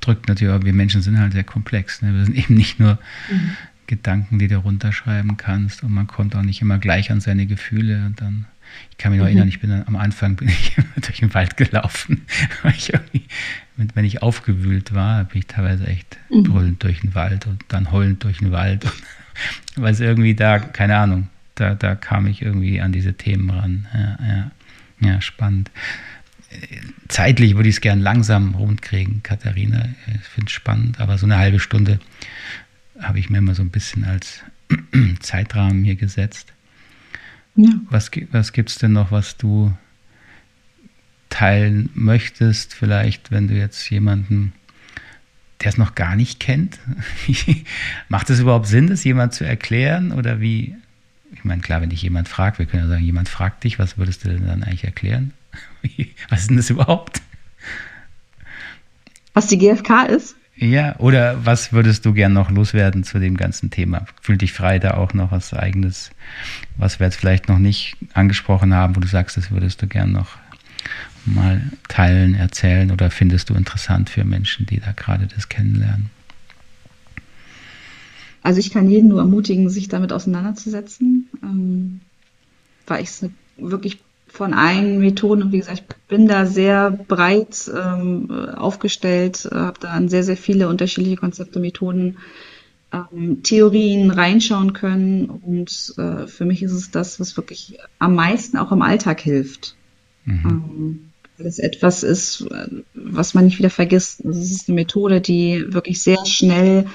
drückt 0.00 0.28
natürlich 0.28 0.54
auch, 0.54 0.64
wir 0.64 0.72
Menschen 0.72 1.02
sind 1.02 1.18
halt 1.18 1.32
sehr 1.32 1.44
komplex. 1.44 2.00
Ne? 2.00 2.14
Wir 2.14 2.24
sind 2.24 2.36
eben 2.36 2.54
nicht 2.54 2.80
nur 2.80 2.98
mhm. 3.30 3.50
Gedanken, 3.86 4.38
die 4.38 4.48
du 4.48 4.56
runterschreiben 4.56 5.36
kannst 5.36 5.82
und 5.82 5.92
man 5.92 6.06
kommt 6.06 6.34
auch 6.34 6.42
nicht 6.42 6.62
immer 6.62 6.78
gleich 6.78 7.10
an 7.10 7.20
seine 7.20 7.46
Gefühle 7.46 8.06
und 8.06 8.20
dann 8.20 8.46
ich 8.90 8.98
kann 8.98 9.12
mich 9.12 9.18
noch 9.18 9.26
mhm. 9.26 9.28
erinnern, 9.28 9.48
ich 9.48 9.60
bin 9.60 9.70
dann, 9.70 9.86
am 9.86 9.94
Anfang 9.96 10.36
bin 10.36 10.48
ich 10.48 10.76
durch 10.96 11.20
den 11.20 11.34
Wald 11.34 11.56
gelaufen. 11.56 12.22
ich 12.76 12.92
wenn 13.76 14.04
ich 14.04 14.22
aufgewühlt 14.22 14.94
war, 14.94 15.24
bin 15.24 15.40
ich 15.40 15.46
teilweise 15.46 15.86
echt 15.86 16.16
mhm. 16.30 16.44
brüllend 16.44 16.82
durch 16.82 17.00
den 17.00 17.14
Wald 17.14 17.46
und 17.46 17.62
dann 17.68 17.92
heulend 17.92 18.24
durch 18.24 18.38
den 18.38 18.52
Wald. 18.52 18.86
Weil 19.76 19.92
es 19.92 20.00
irgendwie 20.00 20.34
da, 20.34 20.58
keine 20.58 20.96
Ahnung, 20.96 21.28
da, 21.54 21.74
da 21.74 21.94
kam 21.94 22.26
ich 22.26 22.42
irgendwie 22.42 22.80
an 22.80 22.92
diese 22.92 23.14
Themen 23.14 23.50
ran. 23.50 23.86
Ja, 23.92 24.18
ja, 24.26 24.50
ja 25.00 25.20
spannend 25.20 25.70
zeitlich 27.08 27.56
würde 27.56 27.68
ich 27.68 27.76
es 27.76 27.80
gern 27.80 28.00
langsam 28.00 28.54
rundkriegen, 28.54 29.22
Katharina. 29.22 29.88
Ich 30.14 30.28
finde 30.28 30.48
es 30.48 30.52
spannend, 30.52 31.00
aber 31.00 31.18
so 31.18 31.26
eine 31.26 31.38
halbe 31.38 31.60
Stunde 31.60 31.98
habe 33.00 33.18
ich 33.18 33.30
mir 33.30 33.38
immer 33.38 33.54
so 33.54 33.62
ein 33.62 33.70
bisschen 33.70 34.04
als 34.04 34.42
Zeitrahmen 35.20 35.84
hier 35.84 35.96
gesetzt. 35.96 36.52
Ja. 37.56 37.70
Was, 37.90 38.10
was 38.32 38.52
gibt 38.52 38.70
es 38.70 38.78
denn 38.78 38.92
noch, 38.92 39.10
was 39.10 39.36
du 39.36 39.72
teilen 41.28 41.90
möchtest? 41.94 42.74
Vielleicht, 42.74 43.30
wenn 43.30 43.48
du 43.48 43.54
jetzt 43.54 43.88
jemanden, 43.90 44.52
der 45.64 45.70
es 45.70 45.78
noch 45.78 45.94
gar 45.94 46.14
nicht 46.14 46.40
kennt, 46.40 46.78
macht 48.08 48.30
es 48.30 48.40
überhaupt 48.40 48.66
Sinn, 48.66 48.86
das 48.86 49.02
jemand 49.02 49.32
zu 49.32 49.44
erklären? 49.44 50.12
Oder 50.12 50.40
wie? 50.40 50.76
Ich 51.32 51.44
meine, 51.44 51.62
klar, 51.62 51.80
wenn 51.80 51.90
dich 51.90 52.02
jemand 52.02 52.28
fragt, 52.28 52.58
wir 52.58 52.66
können 52.66 52.84
ja 52.84 52.88
sagen, 52.88 53.04
jemand 53.04 53.28
fragt 53.28 53.64
dich, 53.64 53.78
was 53.78 53.98
würdest 53.98 54.24
du 54.24 54.28
denn 54.28 54.46
dann 54.46 54.62
eigentlich 54.62 54.84
erklären? 54.84 55.32
Was 56.28 56.40
ist 56.40 56.50
denn 56.50 56.56
das 56.56 56.70
überhaupt? 56.70 57.22
Was 59.32 59.46
die 59.46 59.58
GfK 59.58 60.04
ist? 60.04 60.36
Ja, 60.56 60.96
oder 60.98 61.44
was 61.44 61.72
würdest 61.72 62.06
du 62.06 62.12
gern 62.12 62.32
noch 62.32 62.50
loswerden 62.50 63.02
zu 63.02 63.18
dem 63.18 63.36
ganzen 63.36 63.70
Thema? 63.70 64.06
Fühl 64.20 64.36
dich 64.36 64.52
frei, 64.52 64.78
da 64.78 64.92
auch 64.94 65.12
noch 65.12 65.32
was 65.32 65.52
eigenes, 65.52 66.12
was 66.76 67.00
wir 67.00 67.06
jetzt 67.06 67.16
vielleicht 67.16 67.48
noch 67.48 67.58
nicht 67.58 67.96
angesprochen 68.12 68.72
haben, 68.72 68.94
wo 68.94 69.00
du 69.00 69.08
sagst, 69.08 69.36
das 69.36 69.50
würdest 69.50 69.82
du 69.82 69.88
gern 69.88 70.12
noch 70.12 70.38
mal 71.26 71.62
teilen, 71.88 72.34
erzählen 72.34 72.90
oder 72.90 73.10
findest 73.10 73.50
du 73.50 73.54
interessant 73.54 74.10
für 74.10 74.24
Menschen, 74.24 74.66
die 74.66 74.80
da 74.80 74.92
gerade 74.92 75.26
das 75.26 75.48
kennenlernen? 75.48 76.10
Also 78.42 78.60
ich 78.60 78.70
kann 78.70 78.90
jeden 78.90 79.08
nur 79.08 79.20
ermutigen, 79.20 79.70
sich 79.70 79.88
damit 79.88 80.12
auseinanderzusetzen, 80.12 81.28
ähm, 81.42 82.00
weil 82.86 83.02
ich 83.02 83.08
es 83.08 83.26
wirklich 83.56 84.00
von 84.28 84.52
allen 84.52 84.98
Methoden. 84.98 85.44
Und 85.44 85.52
wie 85.52 85.58
gesagt, 85.58 85.78
ich 85.78 86.08
bin 86.08 86.28
da 86.28 86.44
sehr 86.44 86.90
breit 86.90 87.70
ähm, 87.74 88.30
aufgestellt, 88.30 89.48
äh, 89.50 89.54
habe 89.54 89.80
da 89.80 89.88
an 89.92 90.10
sehr, 90.10 90.24
sehr 90.24 90.36
viele 90.36 90.68
unterschiedliche 90.68 91.16
Konzepte, 91.16 91.58
Methoden, 91.58 92.18
ähm, 92.92 93.42
Theorien 93.42 94.10
reinschauen 94.10 94.74
können. 94.74 95.26
Und 95.30 95.94
äh, 95.96 96.26
für 96.26 96.44
mich 96.44 96.62
ist 96.62 96.72
es 96.72 96.90
das, 96.90 97.18
was 97.20 97.38
wirklich 97.38 97.78
am 97.98 98.14
meisten 98.14 98.58
auch 98.58 98.72
im 98.72 98.82
Alltag 98.82 99.20
hilft. 99.20 99.76
Mhm. 100.26 101.10
Weil 101.36 101.46
es 101.46 101.58
etwas 101.58 102.02
ist, 102.02 102.46
was 102.94 103.34
man 103.34 103.44
nicht 103.44 103.58
wieder 103.58 103.70
vergisst. 103.70 104.24
Es 104.24 104.50
ist 104.50 104.68
eine 104.68 104.76
Methode, 104.76 105.20
die 105.20 105.64
wirklich 105.68 106.02
sehr 106.02 106.24
schnell 106.26 106.86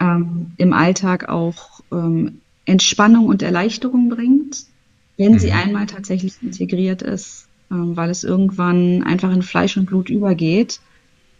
ähm, 0.00 0.52
im 0.56 0.72
Alltag 0.72 1.28
auch 1.28 1.80
ähm, 1.92 2.40
Entspannung 2.64 3.26
und 3.26 3.42
Erleichterung 3.42 4.08
bringt 4.08 4.66
wenn 5.16 5.32
mhm. 5.32 5.38
sie 5.38 5.52
einmal 5.52 5.86
tatsächlich 5.86 6.34
integriert 6.42 7.02
ist, 7.02 7.48
ähm, 7.70 7.96
weil 7.96 8.10
es 8.10 8.24
irgendwann 8.24 9.02
einfach 9.02 9.32
in 9.32 9.42
Fleisch 9.42 9.76
und 9.76 9.86
Blut 9.86 10.10
übergeht, 10.10 10.80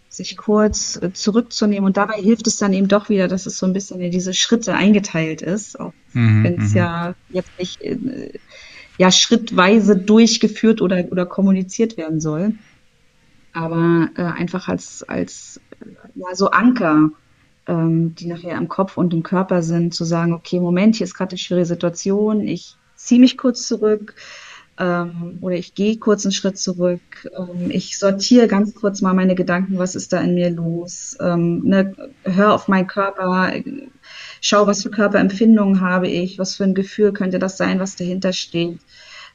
sich 0.09 0.37
kurz 0.37 0.99
äh, 1.03 1.13
zurückzunehmen. 1.13 1.85
Und 1.85 1.97
dabei 1.97 2.15
hilft 2.15 2.47
es 2.47 2.57
dann 2.57 2.73
eben 2.73 2.89
doch 2.89 3.09
wieder, 3.09 3.29
dass 3.29 3.47
es 3.47 3.59
so 3.59 3.67
ein 3.67 3.73
bisschen 3.73 4.01
in 4.01 4.11
diese 4.11 4.33
Schritte 4.33 4.75
eingeteilt 4.75 5.43
ist, 5.43 5.79
auch 5.79 5.93
mhm, 6.13 6.45
wenn 6.45 6.63
es 6.63 6.71
mhm. 6.71 6.77
ja 6.77 7.15
jetzt 7.31 7.51
nicht 7.59 7.83
äh, 7.83 8.33
ja 8.99 9.11
schrittweise 9.11 9.97
durchgeführt 9.97 10.81
oder, 10.81 11.05
oder 11.11 11.27
kommuniziert 11.27 11.97
werden 11.97 12.21
soll. 12.21 12.55
Aber 13.53 14.11
äh, 14.17 14.23
einfach 14.23 14.69
als, 14.69 15.03
als 15.03 15.61
ja, 16.15 16.35
so 16.35 16.51
Anker, 16.51 17.11
ähm, 17.67 18.15
die 18.15 18.27
nachher 18.27 18.57
im 18.57 18.69
Kopf 18.69 18.97
und 18.97 19.15
im 19.15 19.23
Körper 19.23 19.63
sind, 19.63 19.95
zu 19.95 20.05
sagen, 20.05 20.33
okay, 20.33 20.61
Moment, 20.61 20.97
hier 20.97 21.05
ist 21.05 21.15
gerade 21.15 21.33
eine 21.33 21.39
schwierige 21.39 21.67
Situation, 21.67 22.47
ich 22.47 22.77
ziehe 22.97 23.21
mich 23.21 23.37
kurz 23.37 23.67
zurück 23.67 24.15
ähm, 24.79 25.39
oder 25.41 25.57
ich 25.57 25.75
gehe 25.75 25.97
kurz 25.97 26.25
einen 26.25 26.33
Schritt 26.33 26.59
zurück. 26.59 27.31
Ähm, 27.37 27.71
ich 27.71 27.99
sortiere 27.99 28.47
ganz 28.47 28.75
kurz 28.75 29.01
mal 29.01 29.15
meine 29.15 29.35
Gedanken, 29.35 29.79
was 29.79 29.95
ist 29.95 30.13
da 30.13 30.21
in 30.21 30.35
mir 30.35 30.51
los. 30.51 31.17
Ähm, 31.21 31.63
ne, 31.65 31.95
hör 32.25 32.53
auf 32.53 32.69
meinen 32.69 32.87
Körper, 32.87 33.53
schau, 34.41 34.67
was 34.67 34.83
für 34.83 34.91
Körperempfindungen 34.91 35.81
habe 35.81 36.09
ich, 36.09 36.39
was 36.39 36.57
für 36.57 36.65
ein 36.65 36.75
Gefühl 36.75 37.13
könnte 37.13 37.39
das 37.39 37.57
sein, 37.57 37.81
was 37.81 37.97
dahinter 37.97 38.33
steht. 38.33 38.81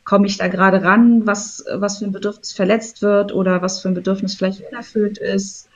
Komme 0.03 0.27
ich 0.27 0.37
da 0.37 0.47
gerade 0.47 0.83
ran, 0.83 1.25
was, 1.25 1.63
was 1.73 1.99
für 1.99 2.05
ein 2.05 2.11
Bedürfnis 2.11 2.53
verletzt 2.53 3.01
wird 3.01 3.33
oder 3.33 3.61
was 3.61 3.81
für 3.81 3.89
ein 3.89 3.93
Bedürfnis 3.93 4.35
vielleicht 4.35 4.61
unerfüllt 4.67 5.17
ist. 5.17 5.69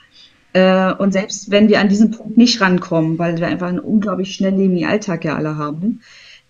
Äh, 0.54 0.94
und 0.94 1.12
selbst 1.12 1.52
wenn 1.52 1.70
wir 1.70 1.80
an 1.80 1.90
diesen 1.90 2.12
Punkt 2.12 2.38
nicht 2.38 2.62
rankommen, 2.62 3.20
weil 3.20 3.38
wir 3.38 3.48
einfach 3.48 3.68
einen 3.68 3.80
unglaublich 3.80 4.36
schnelllebigen 4.36 4.88
Alltag 4.88 5.26
ja 5.26 5.36
alle 5.36 5.58
haben, 5.58 6.02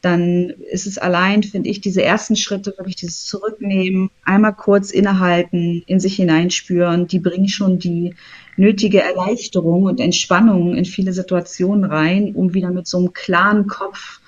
dann 0.06 0.52
ist 0.72 0.86
es 0.86 1.00
allein, 1.00 1.42
finde 1.42 1.68
ich, 1.68 1.82
diese 1.82 2.04
ersten 2.04 2.36
Schritte, 2.36 2.76
wirklich 2.78 2.96
dieses 2.96 3.26
Zurücknehmen, 3.26 4.12
einmal 4.24 4.54
kurz 4.54 4.92
innehalten, 4.92 5.84
in 5.88 6.00
sich 6.00 6.16
hineinspüren, 6.18 7.08
die 7.08 7.18
bringen 7.18 7.48
schon 7.48 7.80
die 7.80 8.14
nötige 8.56 9.02
Erleichterung 9.02 9.84
und 9.86 10.00
Entspannung 10.00 10.76
in 10.76 10.86
viele 10.86 11.12
Situationen 11.12 11.86
rein, 11.86 12.36
um 12.36 12.54
wieder 12.54 12.70
mit 12.70 12.86
so 12.86 13.00
einem 13.00 13.14
klaren 13.14 13.66
Kopf 13.66 14.20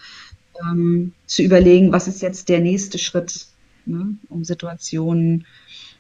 ähm, 0.64 1.14
zu 1.28 1.44
überlegen, 1.44 1.92
was 1.92 2.08
ist 2.08 2.24
jetzt 2.24 2.50
der 2.50 2.60
nächste 2.60 2.98
Schritt, 2.98 3.46
ne, 3.86 4.16
um 4.30 4.44
Situationen 4.44 5.46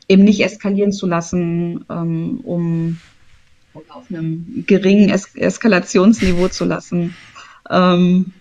eben 0.08 0.24
nicht 0.24 0.44
eskalieren 0.44 0.92
zu 0.92 1.06
lassen, 1.06 1.86
ähm, 1.88 2.40
um, 2.44 2.98
um, 3.74 3.82
auf 3.90 4.10
einem 4.10 4.64
geringen 4.66 5.12
es 5.12 5.36
Eskalationsniveau 5.36 6.48
zu 6.48 6.66
lassen. 6.66 7.16
Ähm, 7.70 8.34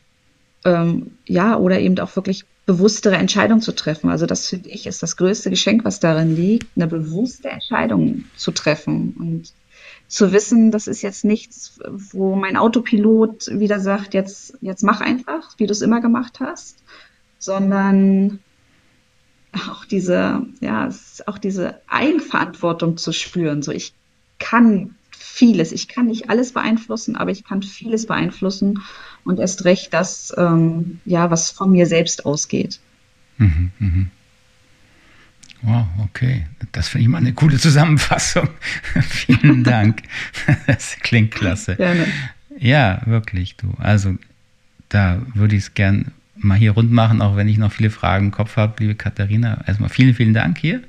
ähm, 0.67 1.13
ja, 1.25 1.57
oder 1.57 1.79
eben 1.79 1.99
auch 2.01 2.17
wirklich 2.17 2.45
bewusstere 2.67 3.15
Entscheidungen 3.15 3.63
zu 3.63 3.73
treffen. 3.73 4.11
Also 4.11 4.27
das 4.27 4.49
finde 4.49 4.69
ich 4.69 4.87
ist 4.87 5.03
das 5.03 5.17
größte 5.17 5.49
Geschenk, 5.49 5.85
was 5.85 6.01
darin 6.01 6.35
liegt, 6.35 6.67
eine 6.77 6.89
bewusste 6.89 7.49
Entscheidung 7.49 8.25
zu 8.37 8.51
treffen 8.51 9.15
und 9.19 9.53
zu 10.09 10.33
wissen, 10.33 10.73
das 10.73 10.89
ist 10.89 11.03
jetzt 11.03 11.25
nichts, 11.25 11.79
wo 11.89 12.35
mein 12.35 12.57
Autopilot 12.57 13.49
wieder 13.59 13.81
sagt, 13.81 14.15
jetzt, 14.15 14.57
jetzt 14.61 14.83
mach 14.83 15.01
einfach, 15.01 15.55
wie 15.59 15.67
du 15.67 15.73
es 15.73 15.83
immer 15.83 16.01
gemacht 16.01 16.41
hast, 16.41 16.83
sondern 17.39 18.41
auch 19.53 19.85
diese, 19.85 20.43
ja, 20.61 20.91
auch 21.27 21.39
diese 21.39 21.81
Eigenverantwortung 21.87 22.97
zu 22.97 23.13
spüren. 23.13 23.63
So, 23.63 23.73
ich 23.73 23.95
kann 24.39 24.96
vieles. 25.19 25.73
Ich 25.73 25.89
kann 25.89 26.07
nicht 26.07 26.31
alles 26.31 26.53
beeinflussen, 26.53 27.17
aber 27.17 27.31
ich 27.31 27.45
kann 27.45 27.63
vieles 27.63 28.07
beeinflussen 28.07 28.81
und 29.25 29.39
erst 29.39 29.65
recht 29.65 29.93
das, 29.93 30.35
ähm, 30.37 31.01
ja, 31.05 31.31
was 31.31 31.51
von 31.51 31.71
mir 31.71 31.87
selbst 31.87 32.25
ausgeht. 32.25 32.81
Mhm, 33.39 33.71
mh. 33.79 34.07
Wow, 35.63 35.87
okay. 36.05 36.47
Das 36.73 36.89
finde 36.89 37.03
ich 37.03 37.09
mal 37.09 37.19
eine 37.19 37.33
coole 37.33 37.59
Zusammenfassung. 37.59 38.49
Vielen 39.01 39.65
Dank. 39.65 40.03
Das 40.67 40.97
klingt 41.01 41.33
klasse. 41.33 41.77
Gerne. 41.77 42.07
Ja, 42.59 43.01
wirklich, 43.07 43.57
du. 43.57 43.75
Also, 43.79 44.17
da 44.89 45.21
würde 45.35 45.57
ich 45.57 45.63
es 45.63 45.75
gern 45.75 46.13
mal 46.37 46.57
hier 46.57 46.73
rund 46.73 46.93
machen, 46.93 47.21
auch 47.23 47.37
wenn 47.37 47.49
ich 47.49 47.59
noch 47.59 47.73
viele 47.73 47.91
Fragen 47.91 48.27
im 48.27 48.31
Kopf 48.33 48.57
habe, 48.57 48.75
liebe 48.79 48.95
Katharina. 48.95 49.65
Erstmal 49.67 49.89
vielen, 49.89 50.15
vielen 50.15 50.35
Dank 50.35 50.59
hier 50.59 50.83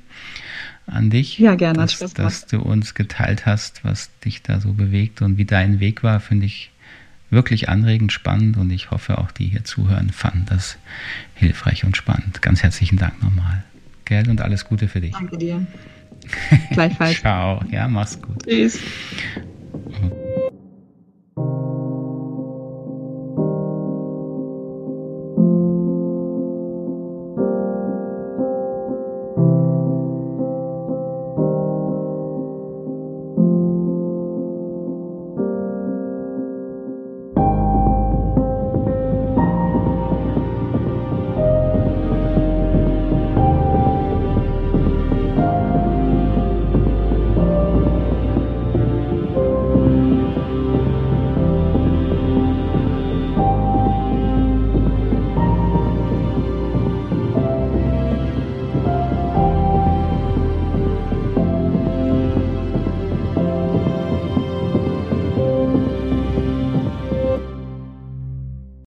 an 0.88 1.10
dich. 1.10 1.38
Ja, 1.38 1.54
gerne. 1.54 1.78
Dass, 1.78 1.98
dass 2.14 2.46
du 2.46 2.60
uns 2.60 2.94
geteilt 2.94 3.46
hast, 3.46 3.84
was 3.84 4.10
dich 4.24 4.42
da 4.42 4.60
so 4.60 4.72
bewegt 4.72 5.22
und 5.22 5.38
wie 5.38 5.44
dein 5.44 5.80
Weg 5.80 6.02
war, 6.02 6.20
finde 6.20 6.46
ich 6.46 6.70
wirklich 7.30 7.68
anregend, 7.68 8.12
spannend 8.12 8.56
und 8.56 8.70
ich 8.70 8.90
hoffe 8.90 9.18
auch 9.18 9.30
die 9.30 9.46
hier 9.46 9.64
zuhören 9.64 10.10
fanden 10.10 10.46
das 10.48 10.78
hilfreich 11.34 11.84
und 11.84 11.96
spannend. 11.96 12.40
Ganz 12.40 12.62
herzlichen 12.62 12.96
Dank 12.96 13.22
nochmal. 13.22 13.64
Gell 14.04 14.28
und 14.30 14.40
alles 14.40 14.64
Gute 14.64 14.88
für 14.88 15.00
dich. 15.00 15.12
Danke 15.12 15.36
dir. 15.36 15.66
Gleichfalls. 16.70 17.20
Ciao. 17.20 17.62
Ja, 17.70 17.88
mach's 17.88 18.20
gut. 18.20 18.42
Tschüss. 18.44 18.78